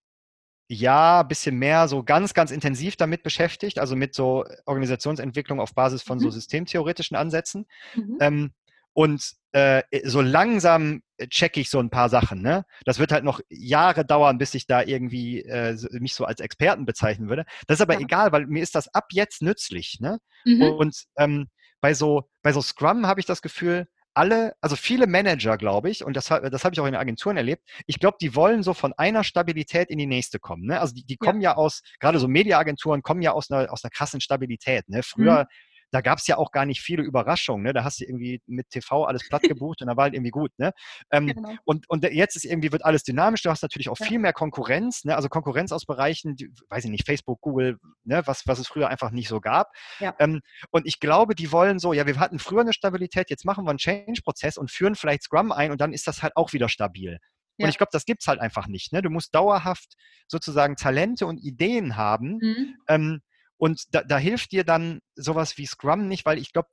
[0.69, 6.03] Jahr, bisschen mehr, so ganz, ganz intensiv damit beschäftigt, also mit so Organisationsentwicklung auf Basis
[6.03, 6.23] von mhm.
[6.23, 7.67] so systemtheoretischen Ansätzen.
[7.95, 8.53] Mhm.
[8.95, 12.43] Und äh, so langsam checke ich so ein paar Sachen.
[12.43, 12.65] Ne?
[12.85, 16.85] Das wird halt noch Jahre dauern, bis ich da irgendwie äh, mich so als Experten
[16.85, 17.45] bezeichnen würde.
[17.67, 18.01] Das ist aber ja.
[18.01, 19.99] egal, weil mir ist das ab jetzt nützlich.
[20.01, 20.19] Ne?
[20.45, 20.63] Mhm.
[20.63, 21.49] Und ähm,
[21.81, 26.05] bei so, bei so Scrum habe ich das Gefühl, alle, also viele Manager, glaube ich,
[26.05, 28.93] und das, das habe ich auch in Agenturen erlebt, ich glaube, die wollen so von
[28.93, 30.67] einer Stabilität in die nächste kommen.
[30.67, 30.81] Ne?
[30.81, 31.53] Also die, die kommen ja.
[31.53, 34.89] ja aus, gerade so Mediaagenturen kommen ja aus einer, aus einer krassen Stabilität.
[34.89, 35.03] Ne?
[35.03, 35.47] Früher mhm
[35.93, 37.63] da gab es ja auch gar nicht viele Überraschungen.
[37.63, 37.73] Ne?
[37.73, 40.51] Da hast du irgendwie mit TV alles platt gebucht und da war halt irgendwie gut.
[40.59, 40.73] Ne?
[41.11, 41.55] Ähm, genau.
[41.65, 43.43] und, und jetzt ist irgendwie, wird alles dynamisch.
[43.43, 44.07] Du hast natürlich auch ja.
[44.07, 45.15] viel mehr Konkurrenz, ne?
[45.15, 48.23] also Konkurrenz aus Bereichen, die, weiß ich nicht, Facebook, Google, ne?
[48.25, 49.71] was, was es früher einfach nicht so gab.
[50.01, 50.15] Ja.
[50.19, 53.65] Ähm, und ich glaube, die wollen so, ja, wir hatten früher eine Stabilität, jetzt machen
[53.65, 56.69] wir einen Change-Prozess und führen vielleicht Scrum ein und dann ist das halt auch wieder
[56.69, 57.19] stabil.
[57.59, 57.69] Und ja.
[57.69, 58.93] ich glaube, das gibt es halt einfach nicht.
[58.93, 59.03] Ne?
[59.03, 59.95] Du musst dauerhaft
[60.27, 62.77] sozusagen Talente und Ideen haben, mhm.
[62.89, 63.21] ähm,
[63.63, 66.71] und da, da hilft dir dann sowas wie Scrum nicht, weil ich glaube,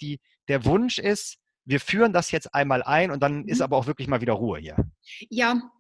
[0.48, 3.48] der Wunsch ist, wir führen das jetzt einmal ein und dann mhm.
[3.48, 4.76] ist aber auch wirklich mal wieder Ruhe hier.
[5.30, 5.72] Ja,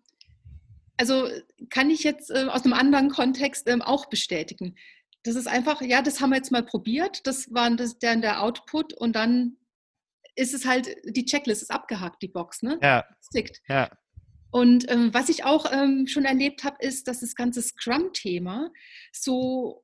[0.97, 1.27] also
[1.71, 4.75] kann ich jetzt äh, aus einem anderen Kontext ähm, auch bestätigen.
[5.23, 8.43] Das ist einfach, ja, das haben wir jetzt mal probiert, das war das, der, der
[8.43, 9.57] Output und dann
[10.35, 12.77] ist es halt, die Checklist ist abgehakt, die Box, ne?
[12.83, 13.03] Ja.
[13.19, 13.61] Stickt.
[13.67, 13.89] Ja.
[14.51, 18.69] Und ähm, was ich auch ähm, schon erlebt habe, ist, dass das ganze Scrum-Thema
[19.11, 19.83] so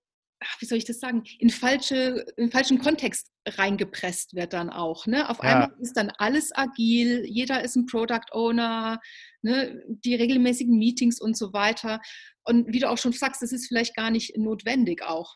[0.60, 5.08] wie soll ich das sagen, in, falsche, in falschen Kontext reingepresst wird dann auch.
[5.08, 5.30] Ne?
[5.30, 5.44] Auf ja.
[5.44, 9.00] einmal ist dann alles agil, jeder ist ein Product Owner,
[9.42, 9.82] ne?
[9.88, 12.02] die regelmäßigen Meetings und so weiter.
[12.44, 15.36] Und wie du auch schon sagst, das ist vielleicht gar nicht notwendig auch.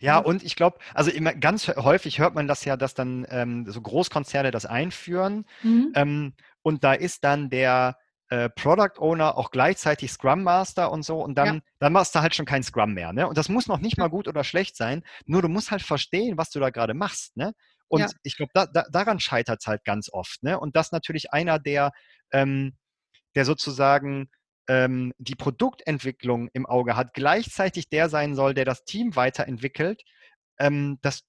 [0.00, 3.70] Ja, und ich glaube, also immer ganz häufig hört man das ja, dass dann ähm,
[3.70, 5.44] so Großkonzerne das einführen.
[5.62, 5.92] Mhm.
[5.94, 7.96] Ähm, und da ist dann der,
[8.30, 11.60] äh, Product Owner auch gleichzeitig Scrum Master und so und dann, ja.
[11.80, 13.12] dann machst du halt schon kein Scrum mehr.
[13.12, 13.28] Ne?
[13.28, 16.38] Und das muss noch nicht mal gut oder schlecht sein, nur du musst halt verstehen,
[16.38, 17.36] was du da gerade machst.
[17.36, 17.52] Ne?
[17.88, 18.08] Und ja.
[18.22, 20.42] ich glaube, da, da, daran scheitert es halt ganz oft.
[20.42, 20.58] Ne?
[20.58, 21.90] Und das natürlich einer, der,
[22.32, 22.76] ähm,
[23.34, 24.30] der sozusagen
[24.68, 30.02] ähm, die Produktentwicklung im Auge hat, gleichzeitig der sein soll, der das Team weiterentwickelt
[30.60, 31.22] ähm, das,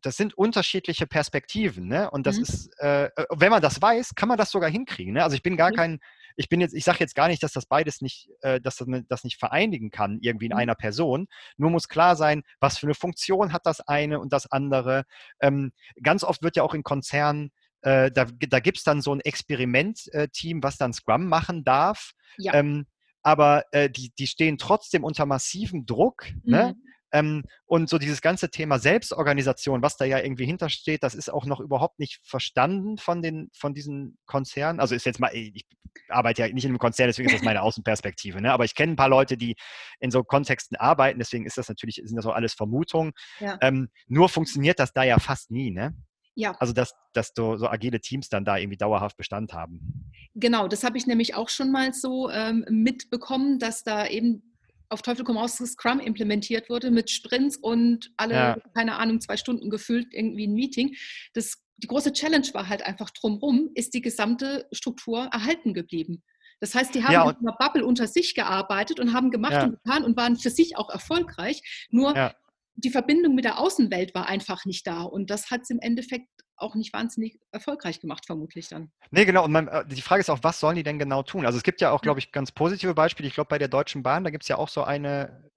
[0.00, 1.88] das sind unterschiedliche Perspektiven.
[1.88, 2.08] Ne?
[2.10, 2.42] Und das mhm.
[2.42, 5.14] ist, äh, wenn man das weiß, kann man das sogar hinkriegen.
[5.14, 5.24] Ne?
[5.24, 5.76] Also ich bin gar mhm.
[5.76, 5.98] kein,
[6.36, 8.86] ich bin jetzt, ich sage jetzt gar nicht, dass das beides nicht, äh, dass das,
[9.08, 10.58] das nicht vereinigen kann, irgendwie in mhm.
[10.58, 11.26] einer Person.
[11.56, 15.04] Nur muss klar sein, was für eine Funktion hat das eine und das andere.
[15.40, 15.72] Ähm,
[16.02, 17.50] ganz oft wird ja auch in Konzernen
[17.82, 22.12] äh, da, da gibt es dann so ein Experiment-Team, was dann Scrum machen darf.
[22.36, 22.54] Ja.
[22.54, 22.86] Ähm,
[23.22, 26.24] aber äh, die, die stehen trotzdem unter massivem Druck.
[26.42, 26.42] Ne?
[26.42, 26.50] Mhm.
[26.50, 26.76] Ne?
[27.12, 31.46] Ähm, und so dieses ganze Thema Selbstorganisation, was da ja irgendwie hintersteht, das ist auch
[31.46, 34.80] noch überhaupt nicht verstanden von, den, von diesen Konzernen.
[34.80, 35.64] Also ist jetzt mal, ich
[36.08, 38.40] arbeite ja nicht in einem Konzern, deswegen ist das meine Außenperspektive.
[38.40, 38.52] Ne?
[38.52, 39.56] Aber ich kenne ein paar Leute, die
[40.00, 43.12] in so Kontexten arbeiten, deswegen ist das natürlich, sind das auch alles Vermutungen.
[43.40, 43.58] Ja.
[43.60, 45.94] Ähm, nur funktioniert das da ja fast nie, ne?
[46.38, 46.54] Ja.
[46.58, 50.12] Also, dass, dass so, so agile Teams dann da irgendwie dauerhaft Bestand haben.
[50.34, 54.54] Genau, das habe ich nämlich auch schon mal so ähm, mitbekommen, dass da eben
[54.88, 58.58] auf Teufel komm raus Scrum implementiert wurde mit Sprints und alle, ja.
[58.74, 60.94] keine Ahnung, zwei Stunden gefüllt irgendwie ein Meeting.
[61.32, 66.22] Das, die große Challenge war halt einfach drumherum, ist die gesamte Struktur erhalten geblieben.
[66.60, 69.64] Das heißt, die haben ja, in einer Bubble unter sich gearbeitet und haben gemacht ja.
[69.64, 71.86] und getan und waren für sich auch erfolgreich.
[71.90, 72.34] Nur ja.
[72.76, 75.02] die Verbindung mit der Außenwelt war einfach nicht da.
[75.02, 78.90] Und das hat es im Endeffekt auch nicht wahnsinnig erfolgreich gemacht, vermutlich dann.
[79.10, 79.44] Nee, genau.
[79.44, 81.44] Und man, äh, die Frage ist auch, was sollen die denn genau tun?
[81.44, 83.28] Also es gibt ja auch, glaube ich, ganz positive Beispiele.
[83.28, 85.50] Ich glaube, bei der Deutschen Bahn, da gibt es ja auch so eine,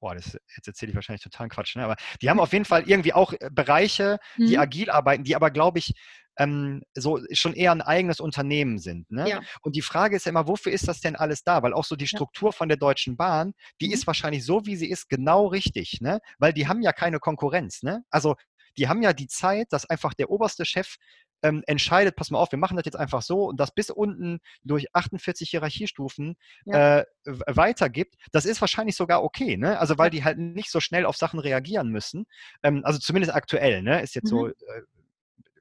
[0.00, 1.84] boah, das, jetzt erzähle ich wahrscheinlich total Quatsch, ne?
[1.84, 4.60] aber die haben auf jeden Fall irgendwie auch äh, Bereiche, die mhm.
[4.60, 5.94] agil arbeiten, die aber, glaube ich,
[6.38, 9.10] ähm, so schon eher ein eigenes Unternehmen sind.
[9.10, 9.28] Ne?
[9.28, 9.40] Ja.
[9.62, 11.62] Und die Frage ist ja immer, wofür ist das denn alles da?
[11.62, 13.94] Weil auch so die Struktur von der Deutschen Bahn, die mhm.
[13.94, 16.20] ist wahrscheinlich so, wie sie ist, genau richtig, ne?
[16.38, 18.02] Weil die haben ja keine Konkurrenz, ne?
[18.10, 18.34] Also
[18.76, 20.96] die haben ja die Zeit, dass einfach der oberste Chef
[21.42, 24.40] ähm, entscheidet, pass mal auf, wir machen das jetzt einfach so und das bis unten
[24.64, 27.00] durch 48 Hierarchiestufen ja.
[27.00, 29.78] äh, weitergibt, das ist wahrscheinlich sogar okay, ne?
[29.78, 32.26] Also weil die halt nicht so schnell auf Sachen reagieren müssen.
[32.62, 34.02] Ähm, also zumindest aktuell, ne?
[34.02, 34.36] Ist jetzt mhm.
[34.36, 34.52] so, äh,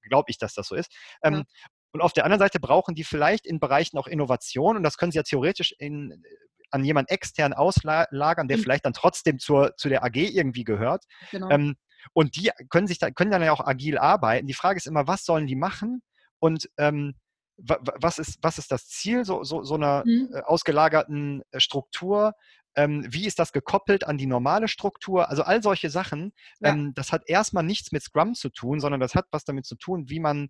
[0.08, 0.92] glaube ich, dass das so ist.
[1.24, 1.44] Ähm, ja.
[1.92, 5.12] Und auf der anderen Seite brauchen die vielleicht in Bereichen auch Innovation und das können
[5.12, 6.24] sie ja theoretisch in,
[6.72, 8.62] an jemand extern auslagern, der mhm.
[8.62, 11.06] vielleicht dann trotzdem zur, zu der AG irgendwie gehört.
[11.32, 11.50] Genau.
[11.50, 11.76] Ähm,
[12.14, 14.48] und die können sich da, können dann ja auch agil arbeiten.
[14.48, 16.02] Die Frage ist immer, was sollen die machen?
[16.40, 17.16] Und ähm,
[17.58, 20.30] was ist, was ist das Ziel so, so, so einer mhm.
[20.34, 22.34] Äh, ausgelagerten äh, Struktur?
[22.76, 25.30] Ähm, wie ist das gekoppelt an die normale Struktur?
[25.30, 26.72] Also all solche Sachen, ja.
[26.72, 29.76] ähm, das hat erstmal nichts mit Scrum zu tun, sondern das hat was damit zu
[29.76, 30.50] tun, wie man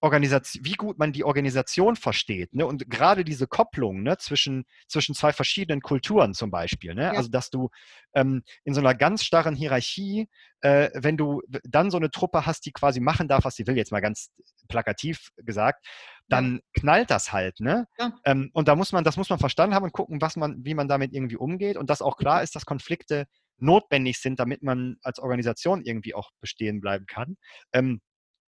[0.00, 2.54] Organisation, wie gut man die Organisation versteht.
[2.54, 2.66] Ne?
[2.66, 6.94] Und gerade diese Kopplung ne, zwischen, zwischen zwei verschiedenen Kulturen zum Beispiel.
[6.94, 7.04] Ne?
[7.04, 7.10] Ja.
[7.12, 7.68] Also, dass du
[8.14, 10.28] ähm, in so einer ganz starren Hierarchie,
[10.62, 13.76] äh, wenn du dann so eine Truppe hast, die quasi machen darf, was sie will,
[13.76, 14.30] jetzt mal ganz
[14.68, 15.86] plakativ gesagt,
[16.28, 16.80] dann ja.
[16.80, 17.86] knallt das halt, ne?
[17.98, 18.12] Ja.
[18.24, 20.74] Ähm, und da muss man, das muss man verstanden haben und gucken, was man, wie
[20.74, 23.26] man damit irgendwie umgeht und dass auch klar ist, dass Konflikte
[23.58, 27.36] notwendig sind, damit man als Organisation irgendwie auch bestehen bleiben kann.
[27.72, 28.00] Ähm,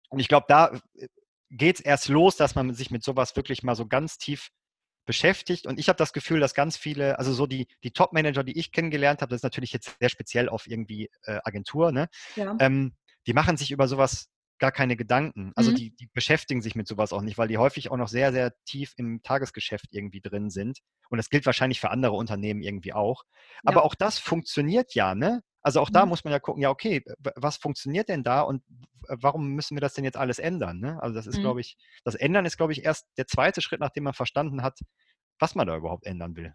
[0.09, 1.09] und ich glaube, da äh,
[1.53, 4.49] geht es erst los, dass man sich mit sowas wirklich mal so ganz tief
[5.05, 5.67] beschäftigt.
[5.67, 8.73] Und ich habe das Gefühl, dass ganz viele, also so die, die Top-Manager, die ich
[8.73, 12.09] kennengelernt habe, das ist natürlich jetzt sehr speziell auf irgendwie äh, Agentur, ne?
[12.37, 12.57] Ja.
[12.59, 12.95] Ähm,
[13.27, 14.29] die machen sich über sowas
[14.63, 15.51] gar keine Gedanken.
[15.57, 15.75] Also mhm.
[15.75, 18.55] die, die beschäftigen sich mit sowas auch nicht, weil die häufig auch noch sehr, sehr
[18.65, 20.79] tief im Tagesgeschäft irgendwie drin sind.
[21.11, 23.25] Und das gilt wahrscheinlich für andere Unternehmen irgendwie auch.
[23.65, 23.83] Aber ja.
[23.83, 25.43] auch das funktioniert ja, ne?
[25.63, 26.11] Also auch da mhm.
[26.11, 27.03] muss man ja gucken, ja, okay,
[27.35, 28.63] was funktioniert denn da und
[29.09, 30.79] warum müssen wir das denn jetzt alles ändern?
[30.79, 31.03] Ne?
[31.03, 31.43] Also das ist, mhm.
[31.43, 34.79] glaube ich, das Ändern ist, glaube ich, erst der zweite Schritt, nachdem man verstanden hat,
[35.41, 36.55] was man da überhaupt ändern will.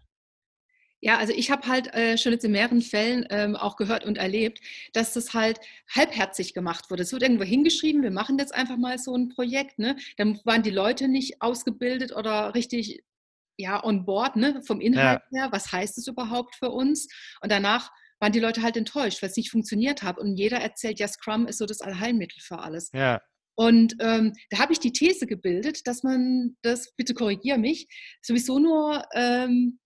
[1.00, 4.18] Ja, also ich habe halt äh, schon jetzt in mehreren Fällen ähm, auch gehört und
[4.18, 4.60] erlebt,
[4.92, 5.60] dass das halt
[5.94, 7.02] halbherzig gemacht wurde.
[7.02, 9.78] Es wird irgendwo hingeschrieben, wir machen jetzt einfach mal so ein Projekt.
[9.78, 9.96] Ne?
[10.16, 13.04] Dann waren die Leute nicht ausgebildet oder richtig
[13.56, 14.60] ja, on board ne?
[14.66, 15.42] vom Inhalt ja.
[15.42, 15.48] her.
[15.52, 17.08] Was heißt es überhaupt für uns?
[17.42, 20.18] Und danach waren die Leute halt enttäuscht, weil es nicht funktioniert hat.
[20.18, 22.90] Und jeder erzählt, ja, Scrum ist so das Allheilmittel für alles.
[22.92, 23.20] Ja.
[23.56, 27.88] Und ähm, da habe ich die These gebildet, dass man das, bitte korrigiere mich,
[28.22, 29.80] sowieso nur ähm,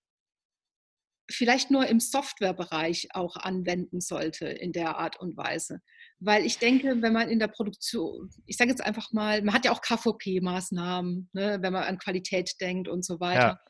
[1.30, 5.80] vielleicht nur im Softwarebereich auch anwenden sollte in der Art und Weise.
[6.18, 9.64] Weil ich denke, wenn man in der Produktion, ich sage jetzt einfach mal, man hat
[9.64, 13.40] ja auch KVP-Maßnahmen, ne, wenn man an Qualität denkt und so weiter.
[13.40, 13.60] Ja.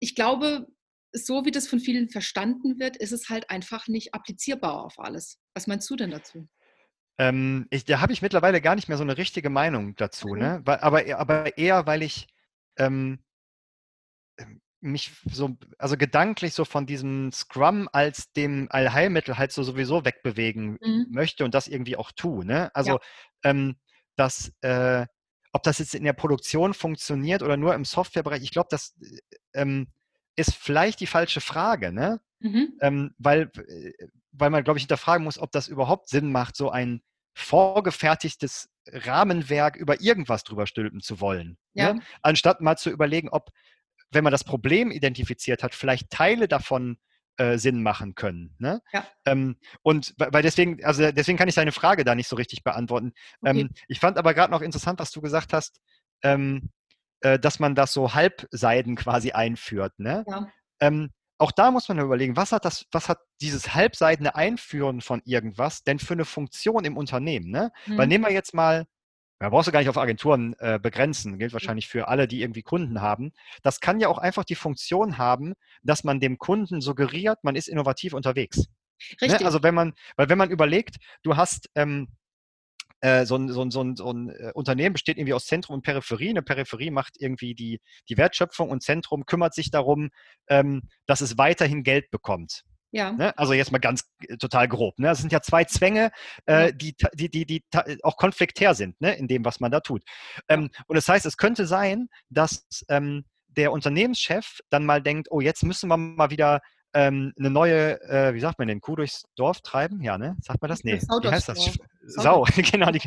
[0.00, 0.66] Ich glaube,
[1.12, 5.38] so wie das von vielen verstanden wird, ist es halt einfach nicht applizierbar auf alles.
[5.54, 6.48] Was meinst du denn dazu?
[7.18, 10.40] Ähm, ich, da habe ich mittlerweile gar nicht mehr so eine richtige Meinung dazu, okay.
[10.40, 10.62] ne?
[10.64, 12.28] aber, aber eher, weil ich
[12.78, 13.18] ähm,
[14.80, 20.78] mich so, also gedanklich so von diesem Scrum als dem Allheilmittel halt so sowieso wegbewegen
[20.80, 21.06] mhm.
[21.10, 22.44] möchte und das irgendwie auch tue.
[22.44, 22.74] Ne?
[22.74, 22.98] Also, ja.
[23.44, 23.76] ähm,
[24.16, 25.06] dass, äh,
[25.52, 29.18] ob das jetzt in der Produktion funktioniert oder nur im Softwarebereich, ich glaube, das äh,
[29.54, 29.88] ähm,
[30.36, 32.20] ist vielleicht die falsche Frage, ne?
[32.40, 32.78] Mhm.
[32.80, 33.92] Ähm, weil, äh,
[34.32, 37.02] weil man, glaube ich, hinterfragen muss, ob das überhaupt Sinn macht, so ein
[37.34, 41.58] vorgefertigtes Rahmenwerk über irgendwas drüber stülpen zu wollen.
[41.74, 41.82] Ne?
[41.82, 41.94] Ja.
[41.94, 42.02] Ne?
[42.22, 43.50] Anstatt mal zu überlegen, ob
[44.10, 46.98] wenn man das Problem identifiziert hat, vielleicht Teile davon
[47.36, 48.54] äh, Sinn machen können.
[48.58, 48.82] Ne?
[48.92, 49.06] Ja.
[49.24, 53.12] Ähm, und weil deswegen, also deswegen kann ich deine Frage da nicht so richtig beantworten.
[53.40, 53.60] Okay.
[53.60, 55.80] Ähm, ich fand aber gerade noch interessant, was du gesagt hast,
[56.22, 56.70] ähm,
[57.20, 59.98] äh, dass man das so Halbseiden quasi einführt.
[59.98, 60.24] Ne?
[60.26, 60.48] Ja.
[60.80, 65.22] Ähm, auch da muss man überlegen, was hat das, was hat dieses halbseidene Einführen von
[65.24, 67.50] irgendwas denn für eine Funktion im Unternehmen?
[67.50, 67.70] Ne?
[67.86, 67.98] Mhm.
[67.98, 68.86] Weil nehmen wir jetzt mal
[69.38, 72.62] da brauchst du gar nicht auf Agenturen äh, begrenzen, gilt wahrscheinlich für alle, die irgendwie
[72.62, 73.32] Kunden haben.
[73.62, 77.68] Das kann ja auch einfach die Funktion haben, dass man dem Kunden suggeriert, man ist
[77.68, 78.58] innovativ unterwegs.
[78.58, 78.66] Ne?
[79.22, 79.40] Richtig.
[79.40, 79.46] Ne?
[79.46, 82.08] Also wenn man, weil wenn man überlegt, du hast ähm,
[83.00, 85.76] äh, so ein, so ein, so ein, so ein äh, Unternehmen besteht irgendwie aus Zentrum
[85.76, 86.30] und Peripherie.
[86.30, 90.10] Eine Peripherie macht irgendwie die, die Wertschöpfung und Zentrum kümmert sich darum,
[90.48, 92.64] ähm, dass es weiterhin Geld bekommt.
[92.90, 93.12] Ja.
[93.12, 93.36] Ne?
[93.36, 94.98] Also jetzt mal ganz äh, total grob.
[94.98, 95.08] Ne?
[95.08, 96.10] Das sind ja zwei Zwänge,
[96.46, 97.64] äh, die, die, die, die
[98.02, 99.14] auch konfliktär sind ne?
[99.14, 100.02] in dem, was man da tut.
[100.48, 105.40] Ähm, und das heißt, es könnte sein, dass ähm, der Unternehmenschef dann mal denkt, oh,
[105.40, 106.60] jetzt müssen wir mal wieder
[106.94, 110.02] ähm, eine neue, äh, wie sagt man denn, Kuh durchs Dorf treiben?
[110.02, 110.36] Ja, ne?
[110.40, 110.84] Sagt man das?
[110.84, 110.98] Nee.
[110.98, 111.78] Sau wie heißt das?
[112.02, 112.46] Sau, Sau.
[112.56, 112.90] genau.
[112.90, 113.00] Die,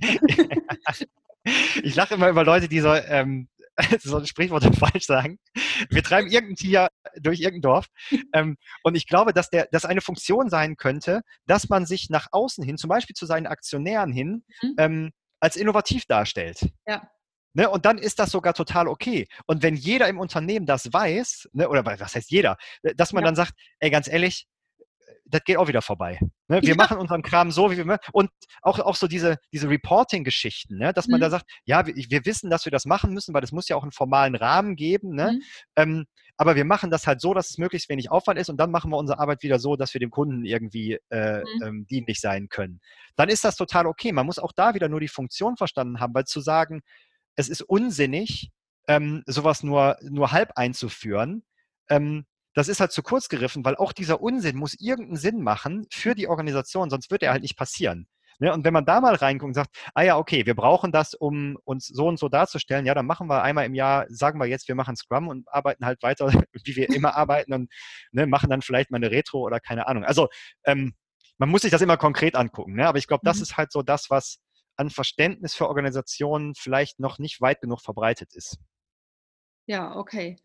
[1.84, 3.48] ich lache immer über Leute, die so ähm,
[4.02, 5.40] so ein Sprichwort falsch sagen.
[5.90, 6.90] Wir treiben irgendein Tier
[7.20, 7.88] durch irgendein Dorf.
[8.34, 12.28] Ähm, und ich glaube, dass der, dass eine Funktion sein könnte, dass man sich nach
[12.32, 14.76] außen hin, zum Beispiel zu seinen Aktionären hin, mhm.
[14.78, 16.70] ähm, als innovativ darstellt.
[16.88, 17.02] Ja.
[17.54, 19.28] Ne, und dann ist das sogar total okay.
[19.46, 22.58] Und wenn jeder im Unternehmen das weiß, ne, oder was heißt jeder,
[22.96, 23.26] dass man ja.
[23.26, 24.48] dann sagt, ey, ganz ehrlich,
[25.32, 26.20] das geht auch wieder vorbei.
[26.48, 26.62] Ne?
[26.62, 26.76] Wir ja.
[26.76, 28.30] machen unseren Kram so, wie wir und
[28.62, 30.94] auch, auch so diese, diese Reporting-Geschichten, ne?
[30.94, 31.22] dass man mhm.
[31.22, 33.76] da sagt, ja, wir, wir, wissen, dass wir das machen müssen, weil es muss ja
[33.76, 35.16] auch einen formalen Rahmen geben.
[35.16, 35.34] Ne?
[35.34, 35.42] Mhm.
[35.76, 36.06] Ähm,
[36.38, 38.92] aber wir machen das halt so, dass es möglichst wenig Aufwand ist und dann machen
[38.92, 41.64] wir unsere Arbeit wieder so, dass wir dem Kunden irgendwie äh, mhm.
[41.64, 42.82] ähm, dienlich sein können.
[43.16, 44.12] Dann ist das total okay.
[44.12, 46.82] Man muss auch da wieder nur die Funktion verstanden haben, weil zu sagen,
[47.36, 48.52] es ist unsinnig,
[48.88, 51.44] ähm, sowas nur, nur halb einzuführen,
[51.90, 55.88] ähm, das ist halt zu kurz gegriffen, weil auch dieser Unsinn muss irgendeinen Sinn machen
[55.92, 58.08] für die Organisation, sonst wird er halt nicht passieren.
[58.40, 58.52] Ne?
[58.52, 61.58] Und wenn man da mal reinguckt und sagt, ah ja, okay, wir brauchen das, um
[61.64, 64.68] uns so und so darzustellen, ja, dann machen wir einmal im Jahr, sagen wir jetzt,
[64.68, 66.28] wir machen Scrum und arbeiten halt weiter,
[66.66, 67.72] wie wir immer arbeiten und
[68.12, 70.04] ne, machen dann vielleicht mal eine Retro oder keine Ahnung.
[70.04, 70.28] Also
[70.66, 70.96] ähm,
[71.38, 72.88] man muss sich das immer konkret angucken, ne?
[72.88, 73.44] aber ich glaube, das mhm.
[73.44, 74.40] ist halt so das, was
[74.76, 78.58] an Verständnis für Organisationen vielleicht noch nicht weit genug verbreitet ist.
[79.68, 80.38] Ja, okay.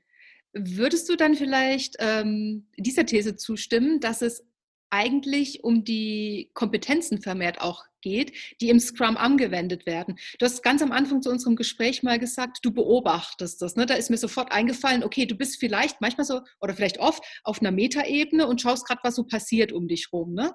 [0.58, 4.42] Würdest du dann vielleicht ähm, dieser These zustimmen, dass es
[4.90, 10.16] eigentlich um die Kompetenzen vermehrt auch geht, die im Scrum angewendet werden.
[10.38, 13.74] Du hast ganz am Anfang zu unserem Gespräch mal gesagt, du beobachtest das.
[13.74, 13.84] Ne?
[13.86, 17.60] Da ist mir sofort eingefallen, okay, du bist vielleicht manchmal so oder vielleicht oft auf
[17.60, 20.34] einer Metaebene und schaust gerade, was so passiert um dich rum.
[20.34, 20.54] Ne?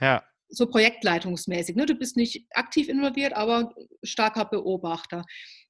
[0.00, 0.24] Ja.
[0.48, 1.76] So projektleitungsmäßig.
[1.76, 1.84] Ne?
[1.84, 5.24] Du bist nicht aktiv involviert, aber starker Beobachter.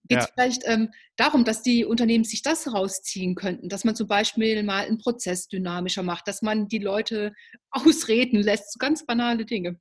[0.09, 0.31] Geht es ja.
[0.35, 4.85] vielleicht ähm, darum, dass die Unternehmen sich das rausziehen könnten, dass man zum Beispiel mal
[4.85, 7.35] einen Prozess dynamischer macht, dass man die Leute
[7.71, 9.79] ausreden lässt, so ganz banale Dinge?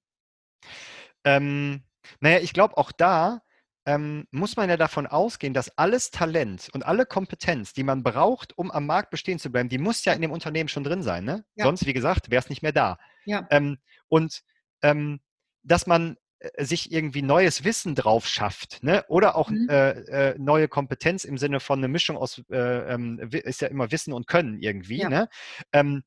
[1.23, 1.83] Ähm,
[2.19, 3.41] naja, ich glaube, auch da
[3.85, 8.57] ähm, muss man ja davon ausgehen, dass alles Talent und alle Kompetenz, die man braucht,
[8.57, 11.23] um am Markt bestehen zu bleiben, die muss ja in dem Unternehmen schon drin sein.
[11.23, 11.45] Ne?
[11.55, 11.65] Ja.
[11.65, 12.97] Sonst, wie gesagt, wäre es nicht mehr da.
[13.25, 13.47] Ja.
[13.49, 13.77] Ähm,
[14.09, 14.43] und
[14.81, 15.21] ähm,
[15.63, 16.17] dass man
[16.57, 19.03] sich irgendwie neues Wissen drauf schafft, ne?
[19.07, 19.67] oder auch mhm.
[19.69, 19.89] äh,
[20.31, 24.13] äh, neue Kompetenz im Sinne von eine Mischung aus, äh, ähm, ist ja immer Wissen
[24.13, 24.99] und Können irgendwie.
[24.99, 25.09] Ja.
[25.09, 25.29] Ne?
[25.73, 26.03] Ähm,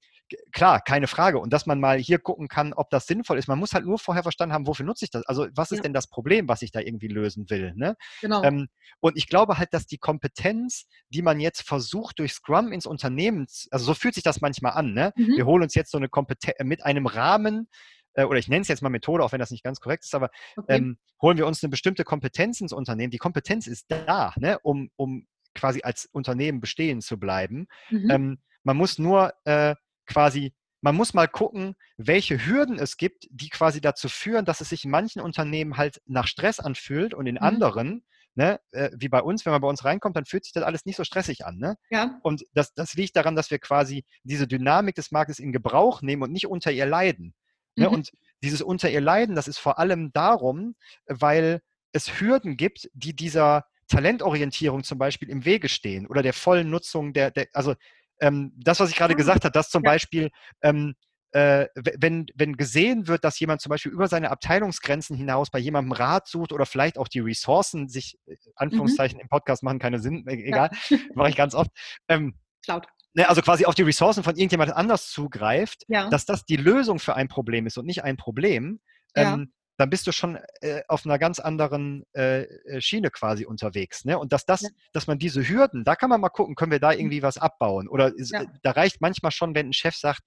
[0.53, 1.38] klar, keine Frage.
[1.38, 3.48] Und dass man mal hier gucken kann, ob das sinnvoll ist.
[3.48, 5.24] Man muss halt nur vorher verstanden haben, wofür nutze ich das?
[5.26, 5.83] Also was ist ja.
[5.83, 7.72] denn das Problem, was ich da irgendwie lösen will?
[7.74, 7.96] Ne?
[8.20, 8.42] Genau.
[8.42, 8.68] Ähm,
[9.00, 13.46] und ich glaube halt, dass die Kompetenz, die man jetzt versucht, durch Scrum ins Unternehmen,
[13.70, 14.92] also so fühlt sich das manchmal an.
[14.92, 15.12] Ne?
[15.16, 15.37] Mhm.
[15.37, 17.68] Wir holen uns jetzt so eine Kompetenz mit einem Rahmen,
[18.14, 20.14] äh, oder ich nenne es jetzt mal Methode, auch wenn das nicht ganz korrekt ist,
[20.14, 20.77] aber okay.
[20.77, 23.11] ähm, holen wir uns eine bestimmte Kompetenz ins Unternehmen.
[23.11, 24.59] Die Kompetenz ist da, ne?
[24.62, 27.66] um, um quasi als Unternehmen bestehen zu bleiben.
[27.90, 28.11] Mhm.
[28.11, 29.75] Ähm, man muss nur äh,
[30.07, 34.70] quasi, man muss mal gucken, welche Hürden es gibt, die quasi dazu führen, dass es
[34.70, 37.42] sich in manchen Unternehmen halt nach Stress anfühlt und in mhm.
[37.42, 40.62] anderen, ne, äh, wie bei uns, wenn man bei uns reinkommt, dann fühlt sich das
[40.62, 41.59] alles nicht so stressig an.
[41.59, 41.77] Ne?
[41.90, 42.18] Ja.
[42.23, 46.23] Und das, das liegt daran, dass wir quasi diese Dynamik des Marktes in Gebrauch nehmen
[46.23, 47.35] und nicht unter ihr leiden.
[47.80, 47.88] Ne?
[47.88, 47.94] Mhm.
[47.94, 48.10] Und
[48.42, 50.74] dieses unter ihr leiden, das ist vor allem darum,
[51.06, 51.60] weil
[51.92, 57.12] es Hürden gibt, die dieser Talentorientierung zum Beispiel im Wege stehen oder der vollen Nutzung
[57.12, 57.74] der, der also
[58.20, 59.16] ähm, das, was ich gerade ah.
[59.16, 59.90] gesagt habe, dass zum ja.
[59.90, 60.30] Beispiel,
[60.62, 60.94] ähm,
[61.32, 65.92] äh, wenn, wenn gesehen wird, dass jemand zum Beispiel über seine Abteilungsgrenzen hinaus bei jemandem
[65.92, 68.52] Rat sucht oder vielleicht auch die Ressourcen sich, äh, mhm.
[68.56, 69.22] Anführungszeichen mhm.
[69.22, 70.98] im Podcast machen keine Sinn, äh, egal, ja.
[71.14, 71.70] mache ich ganz oft.
[72.08, 72.86] Ähm, Cloud.
[73.14, 76.09] Ne, also quasi auf die Ressourcen von irgendjemand anders zugreift, ja.
[76.11, 78.81] dass das die Lösung für ein Problem ist und nicht ein Problem.
[79.16, 79.35] Ja.
[79.35, 84.05] Ähm, dann bist du schon äh, auf einer ganz anderen äh, äh, Schiene quasi unterwegs.
[84.05, 84.18] Ne?
[84.18, 84.68] Und dass das, ja.
[84.92, 86.99] dass man diese Hürden, da kann man mal gucken, können wir da mhm.
[86.99, 87.88] irgendwie was abbauen?
[87.88, 88.44] Oder ist, ja.
[88.62, 90.20] da reicht manchmal schon, wenn ein Chef sagt,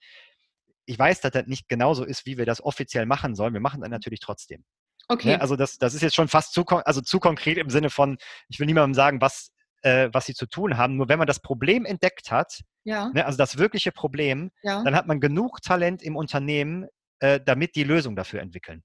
[0.86, 3.54] ich weiß, dass das nicht genauso ist, wie wir das offiziell machen sollen.
[3.54, 3.94] Wir machen das mhm.
[3.94, 4.62] natürlich trotzdem.
[4.62, 4.66] Ne?
[5.08, 5.28] Okay.
[5.30, 5.42] Ne?
[5.42, 8.18] Also das, das ist jetzt schon fast zu, also zu konkret im Sinne von,
[8.50, 9.52] ich will niemandem sagen, was,
[9.84, 10.96] äh, was sie zu tun haben.
[10.96, 13.10] Nur wenn man das Problem entdeckt hat, ja.
[13.14, 14.84] ne, also das wirkliche Problem, ja.
[14.84, 16.88] dann hat man genug Talent im Unternehmen,
[17.20, 18.84] äh, damit die Lösung dafür entwickeln.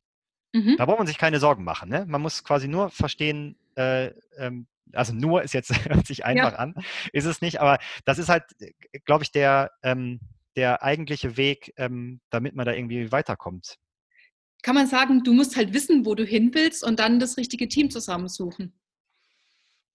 [0.53, 0.77] Mhm.
[0.77, 1.89] Da braucht man sich keine Sorgen machen.
[1.89, 2.05] Ne?
[2.07, 6.59] Man muss quasi nur verstehen, äh, ähm, also nur ist jetzt hört sich einfach ja.
[6.59, 6.75] an,
[7.13, 8.45] ist es nicht, aber das ist halt,
[9.05, 10.21] glaube ich, der, ähm,
[10.57, 13.77] der eigentliche Weg, ähm, damit man da irgendwie weiterkommt.
[14.63, 17.69] Kann man sagen, du musst halt wissen, wo du hin willst und dann das richtige
[17.69, 18.78] Team zusammensuchen?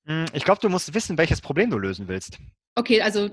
[0.06, 2.40] Hm, ich glaube, du musst wissen, welches Problem du lösen willst.
[2.76, 3.30] Okay, also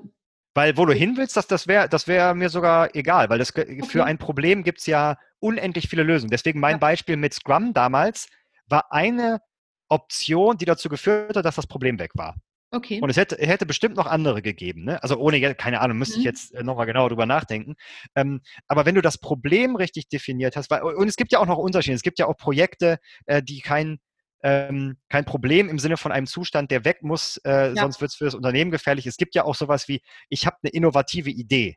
[0.55, 3.51] weil wo du hin willst, das, das wäre das wär mir sogar egal, weil das,
[3.57, 3.83] okay.
[3.87, 6.31] für ein Problem gibt es ja unendlich viele Lösungen.
[6.31, 6.79] Deswegen mein ja.
[6.79, 8.27] Beispiel mit Scrum damals
[8.67, 9.41] war eine
[9.89, 12.37] Option, die dazu geführt hat, dass das Problem weg war.
[12.73, 13.01] Okay.
[13.01, 14.85] Und es hätte, hätte bestimmt noch andere gegeben.
[14.85, 15.03] Ne?
[15.03, 16.21] Also ohne, keine Ahnung, müsste mhm.
[16.21, 17.75] ich jetzt äh, nochmal genauer drüber nachdenken.
[18.15, 21.47] Ähm, aber wenn du das Problem richtig definiert hast, weil, und es gibt ja auch
[21.47, 21.97] noch Unterschiede.
[21.97, 23.99] Es gibt ja auch Projekte, äh, die kein,
[24.43, 27.75] ähm, kein Problem im Sinne von einem Zustand, der weg muss, äh, ja.
[27.77, 29.07] sonst wird es für das Unternehmen gefährlich.
[29.07, 31.77] Es gibt ja auch sowas wie, ich habe eine innovative Idee.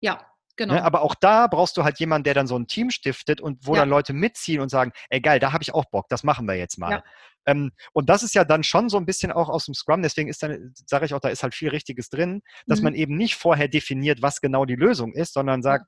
[0.00, 0.24] Ja.
[0.56, 0.74] Genau.
[0.74, 3.64] Ne, aber auch da brauchst du halt jemanden, der dann so ein Team stiftet und
[3.64, 3.82] wo ja.
[3.82, 6.56] dann Leute mitziehen und sagen, ey geil, da habe ich auch Bock, das machen wir
[6.56, 6.90] jetzt mal.
[6.90, 7.04] Ja.
[7.46, 10.28] Ähm, und das ist ja dann schon so ein bisschen auch aus dem Scrum, deswegen
[10.28, 12.84] ist dann, sage ich auch, da ist halt viel Richtiges drin, dass mhm.
[12.86, 15.86] man eben nicht vorher definiert, was genau die Lösung ist, sondern sagt.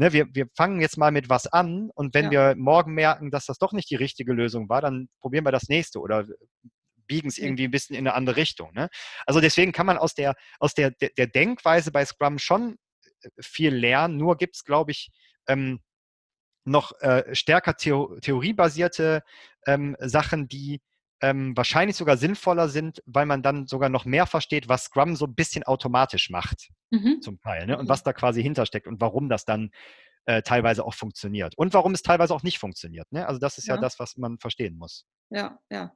[0.00, 3.44] Ne, wir, wir fangen jetzt mal mit was an und wenn wir morgen merken, dass
[3.44, 6.26] das doch nicht die richtige Lösung war, dann probieren wir das nächste oder
[7.06, 8.72] biegen es irgendwie ein bisschen in eine andere Richtung.
[8.72, 8.88] Ne?
[9.26, 12.76] Also deswegen kann man aus der, aus der, der, Denkweise bei Scrum schon
[13.38, 14.16] viel lernen.
[14.16, 15.10] Nur gibt es, glaube ich,
[15.46, 15.80] ähm,
[16.64, 19.22] noch äh, stärker Theo theoriebasierte
[19.66, 20.80] ähm, Sachen, die
[21.20, 25.26] ähm, wahrscheinlich sogar sinnvoller sind, weil man dann sogar noch mehr versteht, was Scrum so
[25.26, 27.20] ein bisschen automatisch macht, mhm.
[27.20, 27.78] zum Teil, ne?
[27.78, 29.70] und was da quasi hintersteckt und warum das dann
[30.26, 33.10] äh, teilweise auch funktioniert und warum es teilweise auch nicht funktioniert.
[33.12, 33.26] Ne?
[33.26, 33.74] Also das ist ja.
[33.74, 35.06] ja das, was man verstehen muss.
[35.30, 35.92] Ja, ja.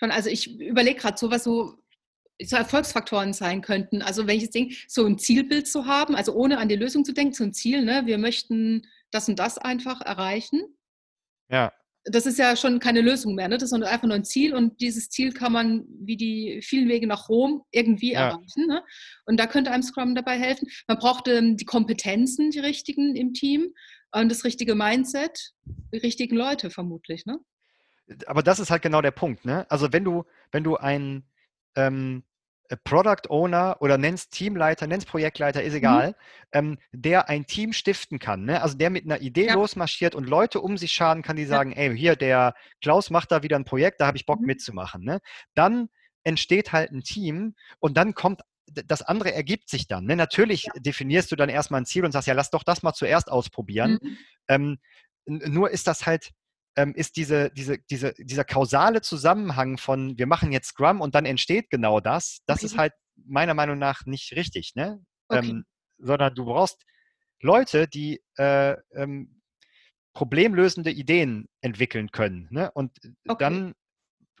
[0.00, 1.76] Also ich überlege gerade so, was so
[2.42, 4.02] so Erfolgsfaktoren sein könnten.
[4.02, 7.04] Also wenn ich jetzt denke, so ein Zielbild zu haben, also ohne an die Lösung
[7.04, 10.62] zu denken, so ein Ziel, ne, wir möchten das und das einfach erreichen.
[11.50, 11.72] Ja.
[12.04, 13.58] Das ist ja schon keine Lösung mehr, ne?
[13.58, 17.06] das ist einfach nur ein Ziel und dieses Ziel kann man wie die vielen Wege
[17.06, 18.28] nach Rom irgendwie ja.
[18.28, 18.66] erreichen.
[18.66, 18.82] Ne?
[19.26, 20.68] Und da könnte einem Scrum dabei helfen.
[20.88, 23.74] Man braucht ähm, die Kompetenzen, die richtigen im Team.
[24.12, 25.52] und das richtige Mindset,
[25.92, 27.38] die richtigen Leute vermutlich, ne?
[28.26, 29.70] Aber das ist halt genau der Punkt, ne?
[29.70, 31.24] Also wenn du, wenn du ein
[31.76, 32.29] ähm, äh,
[32.84, 35.78] Product Owner oder nennst Teamleiter, nennst Projektleiter, ist mhm.
[35.78, 36.14] egal, mhm.
[36.52, 38.44] ähm, der ein Team stiften kann.
[38.44, 38.62] Ne?
[38.62, 39.54] Also der mit einer Idee ja.
[39.54, 41.78] losmarschiert und Leute um sich schaden kann, die sagen, ja.
[41.78, 44.46] ey, hier, der Klaus macht da wieder ein Projekt, da habe ich Bock mhm.
[44.46, 45.02] mitzumachen.
[45.02, 45.20] Ne?
[45.54, 45.88] Dann
[46.22, 48.42] entsteht halt ein Team und dann kommt
[48.86, 50.04] das andere ergibt sich dann.
[50.04, 50.14] Ne?
[50.14, 50.72] Natürlich ja.
[50.76, 53.98] definierst du dann erstmal ein Ziel und sagst, ja, lass doch das mal zuerst ausprobieren.
[54.00, 54.18] Mhm.
[54.48, 54.78] Ähm,
[55.26, 56.30] nur ist das halt
[56.76, 61.26] ähm, ist diese, diese, diese, dieser kausale Zusammenhang von, wir machen jetzt Scrum und dann
[61.26, 62.66] entsteht genau das, das okay.
[62.66, 65.02] ist halt meiner Meinung nach nicht richtig, ne?
[65.28, 65.50] Okay.
[65.50, 65.64] Ähm,
[65.98, 66.82] sondern du brauchst
[67.40, 69.40] Leute, die äh, ähm,
[70.14, 72.48] problemlösende Ideen entwickeln können.
[72.50, 72.70] Ne?
[72.72, 72.92] Und
[73.28, 73.38] okay.
[73.38, 73.74] dann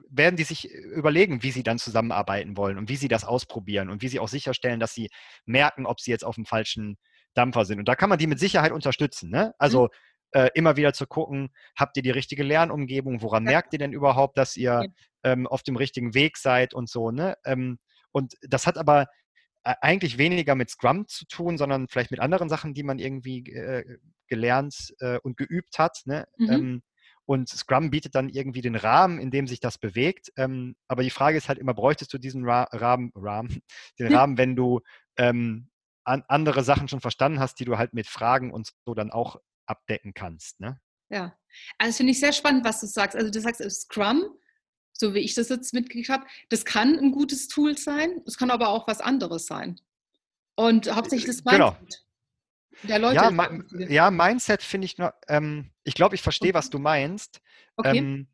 [0.08, 4.02] werden die sich überlegen, wie sie dann zusammenarbeiten wollen und wie sie das ausprobieren und
[4.02, 5.10] wie sie auch sicherstellen, dass sie
[5.44, 6.96] merken, ob sie jetzt auf dem falschen
[7.34, 7.78] Dampfer sind.
[7.78, 9.30] Und da kann man die mit Sicherheit unterstützen.
[9.30, 9.54] Ne?
[9.58, 13.52] Also mhm äh, immer wieder zu gucken, habt ihr die richtige Lernumgebung, woran ja.
[13.52, 14.84] merkt ihr denn überhaupt, dass ihr
[15.24, 17.36] ähm, auf dem richtigen Weg seid und so, ne?
[17.44, 17.78] Ähm,
[18.12, 19.06] und das hat aber
[19.62, 23.40] äh, eigentlich weniger mit Scrum zu tun, sondern vielleicht mit anderen Sachen, die man irgendwie
[23.50, 26.00] äh, gelernt äh, und geübt hat.
[26.06, 26.26] Ne?
[26.38, 26.50] Mhm.
[26.50, 26.82] Ähm,
[27.26, 30.32] und Scrum bietet dann irgendwie den Rahmen, in dem sich das bewegt.
[30.36, 33.60] Ähm, aber die Frage ist halt immer, bräuchtest du diesen Ra Rahmen, Rahmen,
[33.98, 34.80] den Rahmen, wenn du
[35.16, 35.68] ähm,
[36.04, 39.36] an, andere Sachen schon verstanden hast, die du halt mit Fragen und so dann auch
[39.70, 40.60] abdecken kannst.
[40.60, 40.80] Ne?
[41.08, 41.36] Ja,
[41.78, 43.16] also finde ich sehr spannend, was du sagst.
[43.16, 44.24] Also du sagst Scrum,
[44.92, 48.50] so wie ich das jetzt mitgekriegt habe, das kann ein gutes Tool sein, es kann
[48.50, 49.80] aber auch was anderes sein.
[50.56, 51.72] Und hauptsächlich das genau.
[51.72, 52.04] Mindset
[52.70, 52.88] genau.
[52.88, 53.14] der Leute.
[53.16, 56.58] Ja, mein, ja Mindset finde ich nur, ähm, ich glaube, ich verstehe, okay.
[56.58, 57.40] was du meinst.
[57.76, 57.98] Okay.
[57.98, 58.28] Ähm,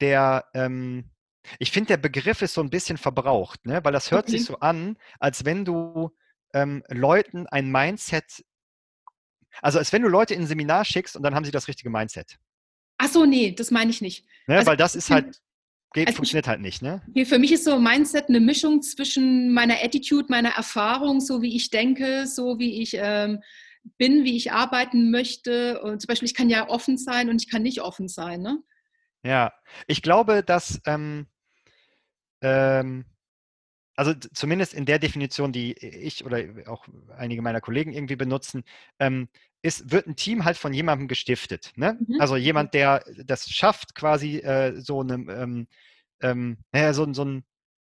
[0.00, 1.10] der, ähm,
[1.58, 3.84] ich finde, der Begriff ist so ein bisschen verbraucht, ne?
[3.84, 4.38] weil das hört okay.
[4.38, 6.10] sich so an, als wenn du
[6.54, 8.44] ähm, Leuten ein Mindset
[9.62, 11.90] also als wenn du Leute in ein Seminar schickst und dann haben sie das richtige
[11.90, 12.36] Mindset.
[12.98, 14.26] Ach so, nee, das meine ich nicht.
[14.46, 15.40] Ne, also, weil das ist halt,
[15.92, 17.02] geht, also funktioniert ich, halt nicht, ne?
[17.26, 21.70] Für mich ist so Mindset eine Mischung zwischen meiner Attitude, meiner Erfahrung, so wie ich
[21.70, 23.42] denke, so wie ich ähm,
[23.98, 25.80] bin, wie ich arbeiten möchte.
[25.82, 28.62] Und zum Beispiel, ich kann ja offen sein und ich kann nicht offen sein, ne?
[29.22, 29.52] Ja,
[29.86, 31.26] ich glaube, dass ähm,
[32.42, 33.04] ähm,
[33.96, 36.86] also zumindest in der Definition, die ich oder auch
[37.16, 38.62] einige meiner Kollegen irgendwie benutzen,
[38.98, 39.28] ähm,
[39.62, 41.72] ist, wird ein Team halt von jemandem gestiftet.
[41.76, 41.98] Ne?
[42.06, 42.20] Mhm.
[42.20, 45.66] Also jemand, der das schafft, quasi äh, so, eine, ähm,
[46.20, 47.44] ähm, naja, so, so, ein,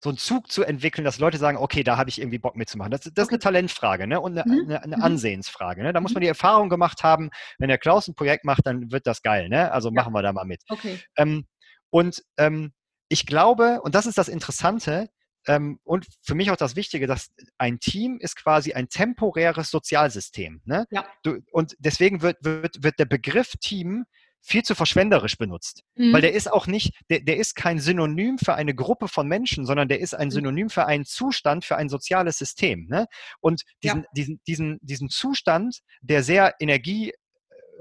[0.02, 2.90] so einen Zug zu entwickeln, dass Leute sagen, okay, da habe ich irgendwie Bock mitzumachen.
[2.90, 4.20] Das, das ist eine Talentfrage ne?
[4.20, 4.64] und eine, mhm.
[4.66, 5.02] eine, eine mhm.
[5.02, 5.82] Ansehensfrage.
[5.82, 5.94] Ne?
[5.94, 6.24] Da muss man mhm.
[6.24, 9.48] die Erfahrung gemacht haben, wenn der Klaus ein Projekt macht, dann wird das geil.
[9.48, 9.72] Ne?
[9.72, 9.94] Also ja.
[9.94, 10.62] machen wir da mal mit.
[10.68, 11.00] Okay.
[11.16, 11.46] Ähm,
[11.90, 12.72] und ähm,
[13.08, 15.08] ich glaube, und das ist das Interessante,
[15.46, 20.62] ähm, und für mich auch das Wichtige, dass ein Team ist quasi ein temporäres Sozialsystem.
[20.64, 20.86] Ne?
[20.90, 21.06] Ja.
[21.22, 24.04] Du, und deswegen wird, wird, wird der Begriff Team
[24.46, 25.84] viel zu verschwenderisch benutzt.
[25.94, 26.12] Mhm.
[26.12, 29.64] Weil der ist auch nicht, der, der ist kein Synonym für eine Gruppe von Menschen,
[29.64, 30.32] sondern der ist ein mhm.
[30.32, 32.86] Synonym für einen Zustand, für ein soziales System.
[32.88, 33.06] Ne?
[33.40, 34.08] Und diesen, ja.
[34.14, 37.12] diesen, diesen, diesen Zustand, der sehr Energie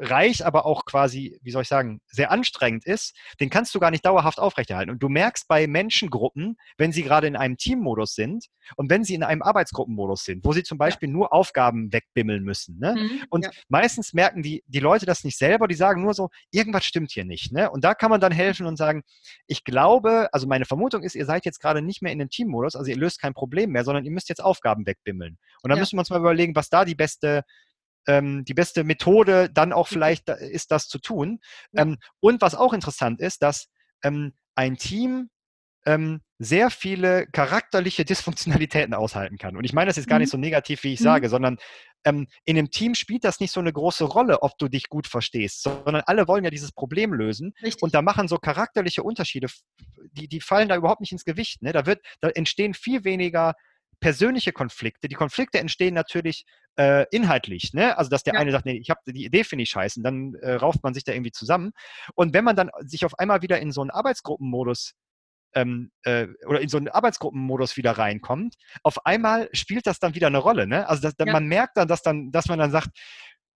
[0.04, 3.92] reich, aber auch quasi, wie soll ich sagen, sehr anstrengend ist, den kannst du gar
[3.92, 4.92] nicht dauerhaft aufrechterhalten.
[4.92, 9.16] Und du merkst bei Menschengruppen, wenn sie gerade in einem Teammodus sind und wenn sie
[9.16, 11.14] in einem Arbeitsgruppenmodus sind, wo sie zum Beispiel ja.
[11.14, 12.78] nur Aufgaben wegbimmeln müssen.
[12.80, 12.96] Ne?
[12.96, 13.52] Mhm, und ja.
[13.70, 17.26] meistens merken die, die Leute das nicht selber, die sagen nur so, irgendwas stimmt hier
[17.26, 17.52] nicht.
[17.52, 17.70] Ne?
[17.70, 19.04] Und da kann man dann helfen und sagen,
[19.48, 22.76] ich glaube, also meine Vermutung ist, ihr seid jetzt gerade nicht mehr in dem Teammodus,
[22.76, 25.38] also ihr löst kein Problem mehr, sondern ihr müsst jetzt Aufgaben wegbimmeln.
[25.62, 25.82] Und dann ja.
[25.82, 27.44] müssen wir uns mal überlegen, was da die beste
[28.08, 29.94] ähm, die beste Methode dann auch mhm.
[29.94, 31.40] vielleicht ist, das zu tun.
[31.76, 33.68] Ähm, und was auch interessant ist, dass
[34.04, 35.30] ähm, ein Team
[35.86, 39.56] ähm, sehr viele charakterliche Dysfunktionalitäten aushalten kann.
[39.58, 40.32] Und ich meine das jetzt gar nicht mhm.
[40.32, 41.06] so negativ, wie ich mhm.
[41.06, 41.58] sage, sondern
[42.06, 45.08] ähm, in einem Team spielt das nicht so eine große Rolle, ob du dich gut
[45.08, 47.54] verstehst, sondern alle wollen ja dieses Problem lösen.
[47.62, 47.82] Richtig.
[47.82, 49.48] Und da machen so charakterliche Unterschiede,
[50.12, 51.62] die, die fallen da überhaupt nicht ins Gewicht.
[51.62, 51.72] Ne?
[51.72, 53.54] Da, wird, da entstehen viel weniger
[54.04, 55.08] persönliche Konflikte.
[55.08, 56.46] Die Konflikte entstehen natürlich
[56.78, 57.98] äh, inhaltlich, ne?
[57.98, 58.40] Also dass der ja.
[58.42, 60.94] eine sagt, nee, ich habe die Idee finde ich scheiße, und dann äh, rauft man
[60.94, 61.72] sich da irgendwie zusammen.
[62.14, 64.92] Und wenn man dann sich auf einmal wieder in so einen Arbeitsgruppenmodus
[65.56, 70.28] ähm, äh, oder in so einen Arbeitsgruppenmodus wieder reinkommt, auf einmal spielt das dann wieder
[70.28, 70.86] eine Rolle, ne?
[70.90, 71.32] Also dass, ja.
[71.32, 72.90] man merkt dann, dass dann, dass man dann sagt,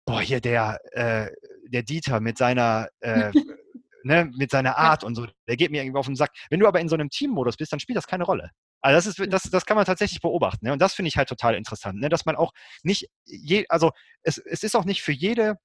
[0.04, 1.28] boah, hier der, äh,
[1.66, 3.32] der Dieter mit seiner äh,
[4.04, 5.08] ne, mit seiner Art ja.
[5.08, 6.30] und so, der geht mir irgendwie auf den Sack.
[6.50, 8.52] Wenn du aber in so einem Teammodus bist, dann spielt das keine Rolle.
[8.80, 10.66] Also das ist, das, das kann man tatsächlich beobachten.
[10.66, 10.72] Ne?
[10.72, 12.08] Und das finde ich halt total interessant, ne?
[12.08, 12.52] dass man auch
[12.82, 13.90] nicht je, also
[14.22, 15.56] es, es ist auch nicht für jede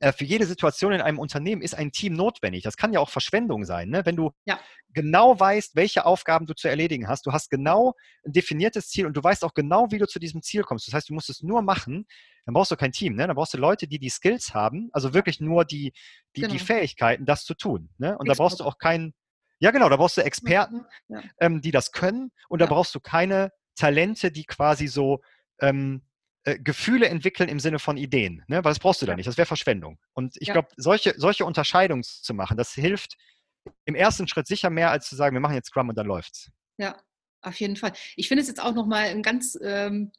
[0.00, 2.64] äh, für jede Situation in einem Unternehmen ist ein Team notwendig.
[2.64, 4.04] Das kann ja auch Verschwendung sein, ne?
[4.04, 4.58] wenn du ja.
[4.88, 7.26] genau weißt, welche Aufgaben du zu erledigen hast.
[7.26, 7.94] Du hast genau
[8.26, 10.88] ein definiertes Ziel und du weißt auch genau, wie du zu diesem Ziel kommst.
[10.88, 12.06] Das heißt, du musst es nur machen.
[12.46, 13.28] Dann brauchst du kein Team, ne?
[13.28, 15.92] Dann brauchst du Leute, die die Skills haben, also wirklich nur die,
[16.34, 16.52] die, genau.
[16.52, 17.90] die Fähigkeiten, das zu tun.
[17.98, 18.18] Ne?
[18.18, 18.28] Und Expert.
[18.28, 19.14] da brauchst du auch keinen,
[19.62, 21.22] ja genau, da brauchst du Experten, ja.
[21.38, 25.22] ähm, die das können und da brauchst du keine Talente, die quasi so
[25.60, 26.02] ähm,
[26.42, 28.56] äh, Gefühle entwickeln im Sinne von Ideen, ne?
[28.56, 30.00] weil das brauchst du da nicht, das wäre Verschwendung.
[30.14, 30.54] Und ich ja.
[30.54, 33.16] glaube, solche, solche Unterscheidungen zu machen, das hilft
[33.84, 36.50] im ersten Schritt sicher mehr, als zu sagen, wir machen jetzt Scrum und dann läuft's.
[36.78, 37.00] Ja,
[37.42, 37.92] auf jeden Fall.
[38.16, 40.10] Ich finde es jetzt auch nochmal ein ganz ähm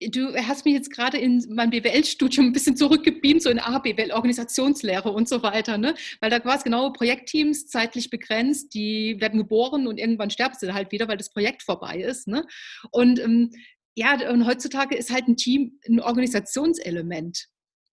[0.00, 4.12] Du hast mich jetzt gerade in meinem BWL-Studium ein bisschen zurückgebeamt, so in A, BWL,
[4.12, 5.94] Organisationslehre und so weiter, ne?
[6.20, 10.92] Weil da es genau Projektteams, zeitlich begrenzt, die werden geboren und irgendwann sterben sie halt
[10.92, 12.44] wieder, weil das Projekt vorbei ist, ne?
[12.90, 13.50] Und ähm,
[13.94, 17.48] ja, und heutzutage ist halt ein Team ein Organisationselement.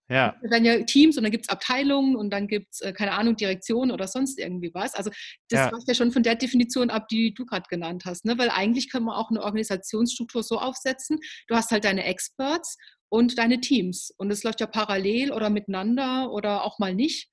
[0.08, 0.36] Ja.
[0.42, 3.12] Es werden ja Teams und dann gibt es Abteilungen und dann gibt es, äh, keine
[3.12, 4.94] Ahnung, Direktionen oder sonst irgendwie was.
[4.94, 5.10] Also
[5.48, 5.72] das ja.
[5.72, 8.24] weicht ja schon von der Definition ab, die du gerade genannt hast.
[8.24, 8.36] Ne?
[8.36, 11.18] Weil eigentlich können wir auch eine Organisationsstruktur so aufsetzen.
[11.48, 12.76] Du hast halt deine Experts
[13.08, 14.12] und deine Teams.
[14.18, 17.30] Und es läuft ja parallel oder miteinander oder auch mal nicht.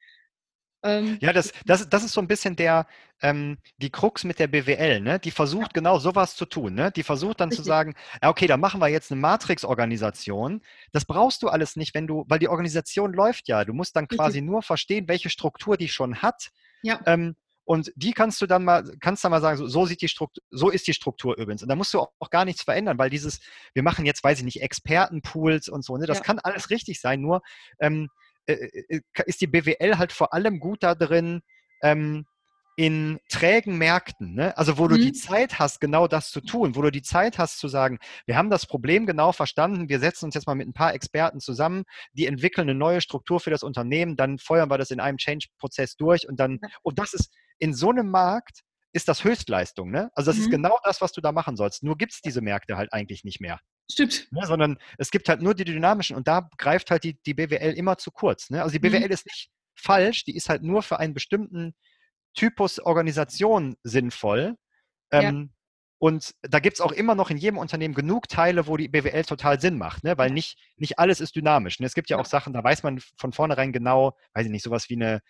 [0.84, 2.88] Ähm, ja, das, das, das ist so ein bisschen der,
[3.22, 5.20] ähm, die Krux mit der BWL, ne?
[5.20, 5.74] Die versucht ja.
[5.74, 6.92] genau sowas zu tun, ne?
[6.92, 7.66] Die versucht dann Richtig.
[7.66, 10.62] zu sagen, okay, da machen wir jetzt eine Matrix-Organisation.
[10.92, 13.64] Das brauchst du alles nicht, wenn du, weil die Organisation läuft ja.
[13.64, 14.50] Du musst dann quasi Richtig.
[14.50, 16.50] nur verstehen, welche Struktur die schon hat.
[16.82, 17.00] Ja.
[17.06, 20.08] Ähm, und die kannst du dann mal, kannst dann mal sagen, so, so, sieht die
[20.08, 21.62] Struktur, so ist die Struktur übrigens.
[21.62, 23.40] Und da musst du auch, gar nichts verändern, weil dieses,
[23.74, 26.08] wir machen jetzt, weiß ich nicht, Expertenpools und so, ne?
[26.08, 26.24] Das ja.
[26.24, 27.42] kann alles richtig sein, nur
[27.80, 28.10] ähm, äh, äh, äh,
[28.46, 31.42] ist die BWL halt vor allem gut da drin,
[31.82, 32.26] ähm,
[32.78, 34.58] in trägen Märkten, ne?
[34.58, 34.90] also wo mhm.
[34.90, 35.14] du die mhm.
[35.14, 38.50] Zeit hast, genau das zu tun, wo du die Zeit hast zu sagen, wir haben
[38.50, 41.84] das Problem genau verstanden, wir setzen uns jetzt mal mit ein paar Experten zusammen,
[42.14, 45.96] die entwickeln eine neue Struktur für das Unternehmen, dann feuern wir das in einem Change-Prozess
[45.98, 48.62] durch und dann, und das ist in so einem Markt,
[48.94, 49.92] ist das Höchstleistung.
[49.92, 50.10] Ne?
[50.16, 50.44] Also das mhm.
[50.46, 51.84] ist genau das, was du da machen sollst.
[51.84, 53.60] Nur gibt es diese Märkte halt eigentlich nicht mehr.
[53.92, 54.28] Stimmt.
[54.32, 57.74] Ne, sondern es gibt halt nur die dynamischen und da greift halt die, die BWL
[57.74, 58.50] immer zu kurz.
[58.50, 58.62] Ne?
[58.62, 59.12] Also die BWL mhm.
[59.12, 61.74] ist nicht falsch, die ist halt nur für einen bestimmten
[62.34, 64.56] Typus Organisation sinnvoll.
[65.12, 65.58] Ähm, ja.
[66.00, 69.24] Und da gibt es auch immer noch in jedem Unternehmen genug Teile, wo die BWL
[69.24, 70.18] total Sinn macht, ne?
[70.18, 71.80] weil nicht, nicht alles ist dynamisch.
[71.80, 71.86] Ne?
[71.86, 74.64] Es gibt ja, ja, auch Sachen, da weiß man von vornherein genau, weiß ich nicht,
[74.64, 75.22] sowas wie eine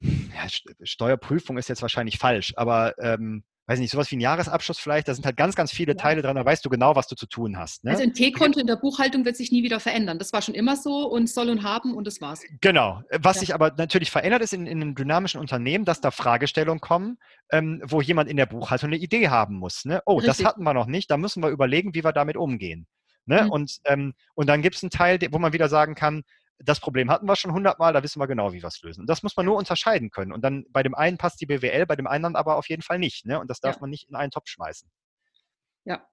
[0.00, 0.46] ja,
[0.82, 5.14] Steuerprüfung ist jetzt wahrscheinlich falsch, aber ähm, weiß nicht, sowas wie ein Jahresabschluss vielleicht, da
[5.14, 7.56] sind halt ganz, ganz viele Teile dran, da weißt du genau, was du zu tun
[7.58, 7.84] hast.
[7.84, 7.92] Ne?
[7.92, 10.18] Also ein T-Konto in der Buchhaltung wird sich nie wieder verändern.
[10.18, 12.42] Das war schon immer so und soll und haben und das war's.
[12.60, 13.02] Genau.
[13.10, 13.40] Was ja.
[13.40, 17.18] sich aber natürlich verändert ist in, in einem dynamischen Unternehmen, dass da Fragestellungen kommen,
[17.50, 19.84] ähm, wo jemand in der Buchhaltung eine Idee haben muss.
[19.84, 20.02] Ne?
[20.04, 20.36] Oh, Richtig.
[20.36, 22.86] das hatten wir noch nicht, da müssen wir überlegen, wie wir damit umgehen.
[23.26, 23.44] Ne?
[23.44, 23.50] Mhm.
[23.50, 26.22] Und, ähm, und dann gibt es einen Teil, wo man wieder sagen kann,
[26.58, 29.02] das Problem hatten wir schon hundertmal, da wissen wir genau, wie wir es lösen.
[29.02, 30.32] Und das muss man nur unterscheiden können.
[30.32, 32.98] Und dann bei dem einen passt die BWL, bei dem anderen aber auf jeden Fall
[32.98, 33.26] nicht.
[33.26, 33.40] Ne?
[33.40, 33.80] Und das darf ja.
[33.80, 34.88] man nicht in einen Topf schmeißen.
[35.84, 36.06] Ja.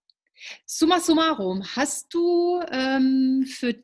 [0.66, 3.76] Summa summarum, hast du ähm, für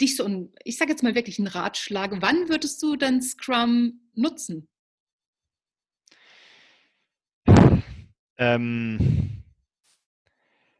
[0.00, 4.00] dich so ein, ich sage jetzt mal wirklich einen Ratschlag, wann würdest du denn Scrum
[4.14, 4.68] nutzen?
[8.36, 9.42] Ähm,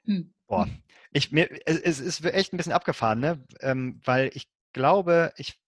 [0.04, 0.34] hm.
[0.46, 0.68] Boah,
[1.12, 3.44] ich, mir, es, es, ist echt ein bisschen abgefahren, ne?
[3.60, 5.58] Ähm, weil ich glaube, ich,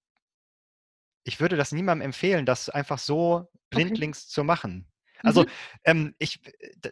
[1.24, 4.32] ich würde das niemandem empfehlen, das einfach so blindlings okay.
[4.32, 4.92] zu machen.
[5.22, 5.48] Also mhm.
[5.84, 6.40] ähm, ich,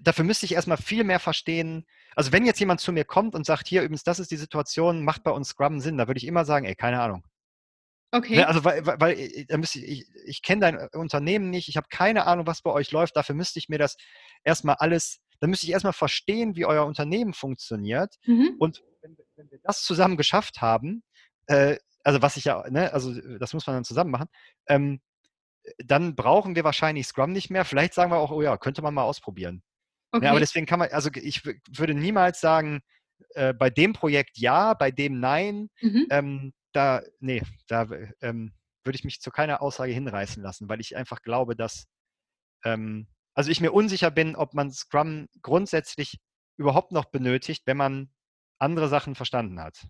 [0.01, 1.87] dafür müsste ich erstmal viel mehr verstehen.
[2.17, 5.05] Also wenn jetzt jemand zu mir kommt und sagt, hier übrigens, das ist die Situation,
[5.05, 7.23] macht bei uns Scrum Sinn, da würde ich immer sagen, ey, keine Ahnung.
[8.13, 8.37] Ne, okay.
[8.37, 11.77] Ne, also weil, weil äh, da müsste ich, ich, ich kenne dein Unternehmen nicht, ich
[11.77, 13.97] habe keine Ahnung, was bei euch läuft, dafür müsste ich mir das
[14.43, 18.17] erstmal alles, dann müsste ich erstmal verstehen, wie euer Unternehmen funktioniert.
[18.27, 18.57] Mhm.
[18.59, 21.03] Und wenn, wenn, wir das zusammen geschafft haben,
[21.47, 24.29] äh, also was ich ja, ne, also das muss man dann zusammen machen,
[24.69, 25.01] ähm,
[25.79, 27.65] dann brauchen wir wahrscheinlich Scrum nicht mehr.
[27.65, 29.63] Vielleicht sagen wir auch, oh ja, könnte man mal ausprobieren.
[30.13, 30.27] Okay.
[30.27, 32.83] Ja, aber deswegen kann man, also ich würde niemals sagen,
[33.31, 35.71] äh, bei dem Projekt ja, bei dem nein.
[35.81, 36.07] Mhm.
[36.11, 37.89] Ähm, da, nee, da
[38.21, 38.53] ähm,
[38.85, 41.87] würde ich mich zu keiner Aussage hinreißen lassen, weil ich einfach glaube, dass,
[42.65, 46.19] ähm, also ich mir unsicher bin, ob man Scrum grundsätzlich
[46.57, 48.13] überhaupt noch benötigt, wenn man
[48.59, 49.87] andere Sachen verstanden hat.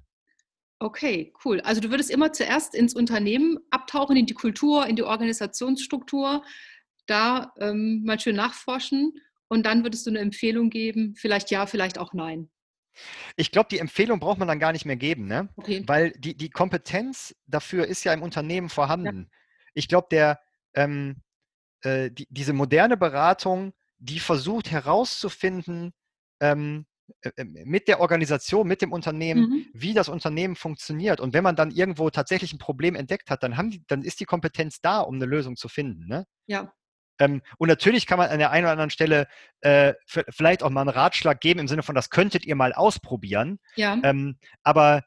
[0.79, 1.61] Okay, cool.
[1.61, 6.45] Also du würdest immer zuerst ins Unternehmen abtauchen, in die Kultur, in die Organisationsstruktur,
[7.07, 9.14] da ähm, mal schön nachforschen
[9.49, 12.51] und dann würdest du eine Empfehlung geben, vielleicht ja, vielleicht auch nein.
[13.37, 15.49] Ich glaube, die Empfehlung braucht man dann gar nicht mehr geben, ne?
[15.57, 15.83] Okay.
[15.87, 19.29] weil die, die Kompetenz dafür ist ja im Unternehmen vorhanden.
[19.31, 19.39] Ja.
[19.75, 20.41] Ich glaube, der,
[20.75, 21.16] ähm,
[21.83, 25.93] äh, die, diese moderne Beratung, die versucht herauszufinden,
[26.41, 26.87] ähm, äh, äh,
[27.45, 29.67] mit der Organisation, mit dem Unternehmen, mhm.
[29.73, 31.21] wie das Unternehmen funktioniert.
[31.21, 34.21] Und wenn man dann irgendwo tatsächlich ein Problem entdeckt hat, dann, haben die, dann ist
[34.21, 36.07] die Kompetenz da, um eine Lösung zu finden.
[36.07, 36.27] Ne?
[36.47, 36.73] Ja.
[37.19, 39.27] Ähm, und natürlich kann man an der einen oder anderen Stelle
[39.61, 43.59] äh, vielleicht auch mal einen Ratschlag geben im Sinne von, das könntet ihr mal ausprobieren.
[43.77, 43.99] Ja.
[44.03, 45.05] Ähm, aber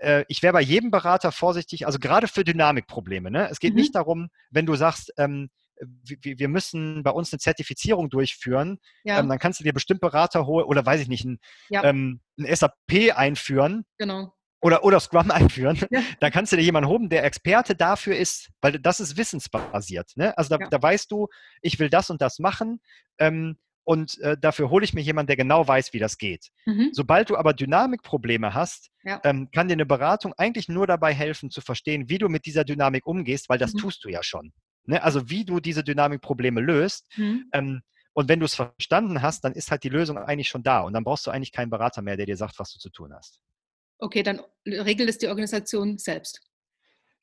[0.00, 3.30] äh, ich wäre bei jedem Berater vorsichtig, also gerade für Dynamikprobleme.
[3.30, 3.48] Ne?
[3.50, 3.80] Es geht mhm.
[3.80, 5.50] nicht darum, wenn du sagst, ähm,
[5.82, 9.18] wir müssen bei uns eine Zertifizierung durchführen, ja.
[9.18, 11.84] ähm, dann kannst du dir bestimmt Berater holen oder weiß ich nicht, ein, ja.
[11.84, 13.84] ähm, ein SAP einführen.
[13.98, 14.34] Genau.
[14.60, 16.02] Oder, oder Scrum einführen, ja.
[16.20, 20.12] dann kannst du dir jemanden holen, der Experte dafür ist, weil das ist wissensbasiert.
[20.16, 20.36] Ne?
[20.38, 21.28] Also da, da weißt du,
[21.62, 22.80] ich will das und das machen
[23.18, 26.50] ähm, und äh, dafür hole ich mir jemanden, der genau weiß, wie das geht.
[26.66, 26.90] Mhm.
[26.92, 29.20] Sobald du aber Dynamikprobleme hast, ja.
[29.24, 32.64] ähm, kann dir eine Beratung eigentlich nur dabei helfen, zu verstehen, wie du mit dieser
[32.64, 33.78] Dynamik umgehst, weil das mhm.
[33.78, 34.52] tust du ja schon.
[34.84, 35.02] Ne?
[35.02, 37.06] Also wie du diese Dynamikprobleme löst.
[37.16, 37.48] Mhm.
[37.52, 37.82] Ähm,
[38.14, 40.80] und wenn du es verstanden hast, dann ist halt die Lösung eigentlich schon da.
[40.80, 43.12] Und dann brauchst du eigentlich keinen Berater mehr, der dir sagt, was du zu tun
[43.14, 43.40] hast.
[43.98, 46.40] Okay, dann regelt es die Organisation selbst.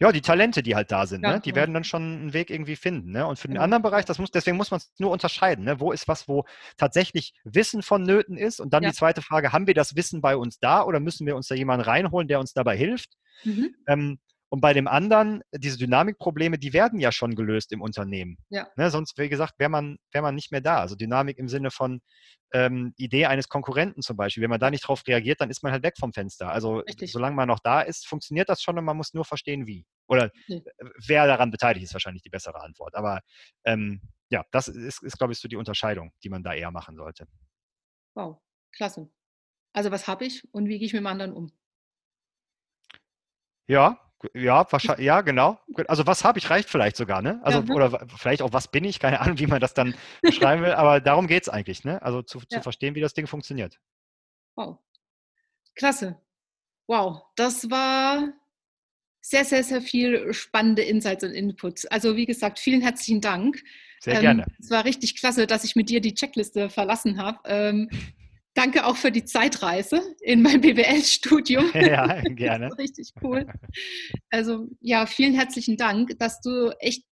[0.01, 1.41] Ja, die Talente, die halt da sind, ja, ne?
[1.41, 1.55] die ja.
[1.55, 3.11] werden dann schon einen Weg irgendwie finden.
[3.11, 3.27] Ne?
[3.27, 3.61] Und für den ja.
[3.61, 5.65] anderen Bereich, das muss, deswegen muss man es nur unterscheiden.
[5.65, 5.81] Ne?
[5.81, 6.45] Wo ist was, wo
[6.77, 8.61] tatsächlich Wissen vonnöten ist?
[8.61, 11.35] Und dann die zweite Frage, haben wir das Wissen bei uns da oder müssen wir
[11.35, 13.17] uns da jemanden reinholen, der uns dabei hilft?
[13.43, 13.75] Mhm.
[13.87, 18.37] Ähm, und bei dem anderen, diese Dynamikprobleme, die werden ja schon gelöst im Unternehmen.
[18.49, 18.67] Ja.
[18.75, 20.79] Ne, sonst, wie gesagt, wäre man, wär man nicht mehr da.
[20.79, 22.01] Also Dynamik im Sinne von
[22.51, 24.41] ähm, Idee eines Konkurrenten zum Beispiel.
[24.41, 26.51] Wenn man da nicht drauf reagiert, dann ist man halt weg vom Fenster.
[26.51, 27.11] Also Richtig.
[27.11, 29.85] solange man noch da ist, funktioniert das schon und man muss nur verstehen, wie.
[30.07, 30.63] Oder mhm.
[31.05, 32.95] wer daran beteiligt ist, wahrscheinlich die bessere Antwort.
[32.95, 33.21] Aber
[33.65, 36.95] ähm, ja, das ist, ist glaube ich, so die Unterscheidung, die man da eher machen
[36.95, 37.27] sollte.
[38.15, 38.41] Wow,
[38.71, 39.11] klasse.
[39.73, 41.51] Also was habe ich und wie gehe ich mit dem anderen um?
[43.67, 45.59] Ja, ja, wahrscheinlich, ja, genau.
[45.87, 47.39] Also was habe ich reicht vielleicht sogar, ne?
[47.43, 50.61] Also ja, oder vielleicht auch was bin ich, keine Ahnung, wie man das dann beschreiben
[50.61, 52.01] will, aber darum geht es eigentlich, ne?
[52.01, 52.57] Also zu, ja.
[52.57, 53.79] zu verstehen, wie das Ding funktioniert.
[54.55, 54.79] Wow.
[55.75, 56.19] Klasse.
[56.87, 58.33] Wow, das war
[59.21, 61.85] sehr, sehr, sehr viel spannende Insights und Inputs.
[61.85, 63.63] Also wie gesagt, vielen herzlichen Dank.
[63.99, 64.45] Sehr ähm, gerne.
[64.59, 67.39] Es war richtig klasse, dass ich mit dir die Checkliste verlassen habe.
[67.45, 67.89] Ähm,
[68.55, 71.71] Danke auch für die Zeitreise in mein BWL-Studium.
[71.75, 72.75] Ja, gerne.
[72.77, 73.47] richtig cool.
[74.29, 77.03] Also ja, vielen herzlichen Dank, dass du echt,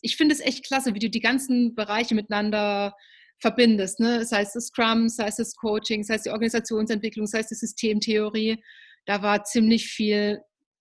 [0.00, 2.94] ich finde es echt klasse, wie du die ganzen Bereiche miteinander
[3.38, 4.00] verbindest.
[4.00, 4.24] Ne?
[4.24, 7.54] Sei es das Scrum, sei es das Coaching, sei es die Organisationsentwicklung, sei es die
[7.54, 8.62] Systemtheorie.
[9.04, 10.40] Da war ziemlich viel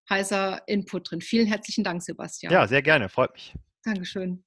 [0.09, 1.21] heißer Input drin.
[1.21, 2.53] Vielen herzlichen Dank, Sebastian.
[2.53, 3.53] Ja, sehr gerne, freut mich.
[3.83, 4.43] Dankeschön.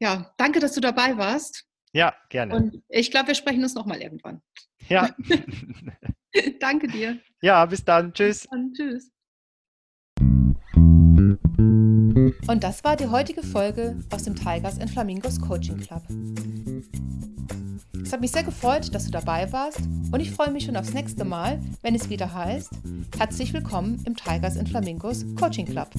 [0.00, 1.66] Ja, danke, dass du dabei warst.
[1.92, 2.54] Ja, gerne.
[2.54, 4.42] Und ich glaube, wir sprechen uns nochmal irgendwann.
[4.88, 5.14] Ja.
[6.60, 7.18] Danke dir.
[7.40, 8.12] Ja, bis dann.
[8.12, 8.40] Tschüss.
[8.40, 8.72] Bis dann.
[8.72, 9.10] Tschüss.
[12.48, 16.02] Und das war die heutige Folge aus dem Tigers and Flamingos Coaching Club.
[18.02, 19.80] Es hat mich sehr gefreut, dass du dabei warst
[20.12, 22.70] und ich freue mich schon aufs nächste Mal, wenn es wieder heißt,
[23.18, 25.90] herzlich willkommen im Tigers and Flamingos Coaching Club.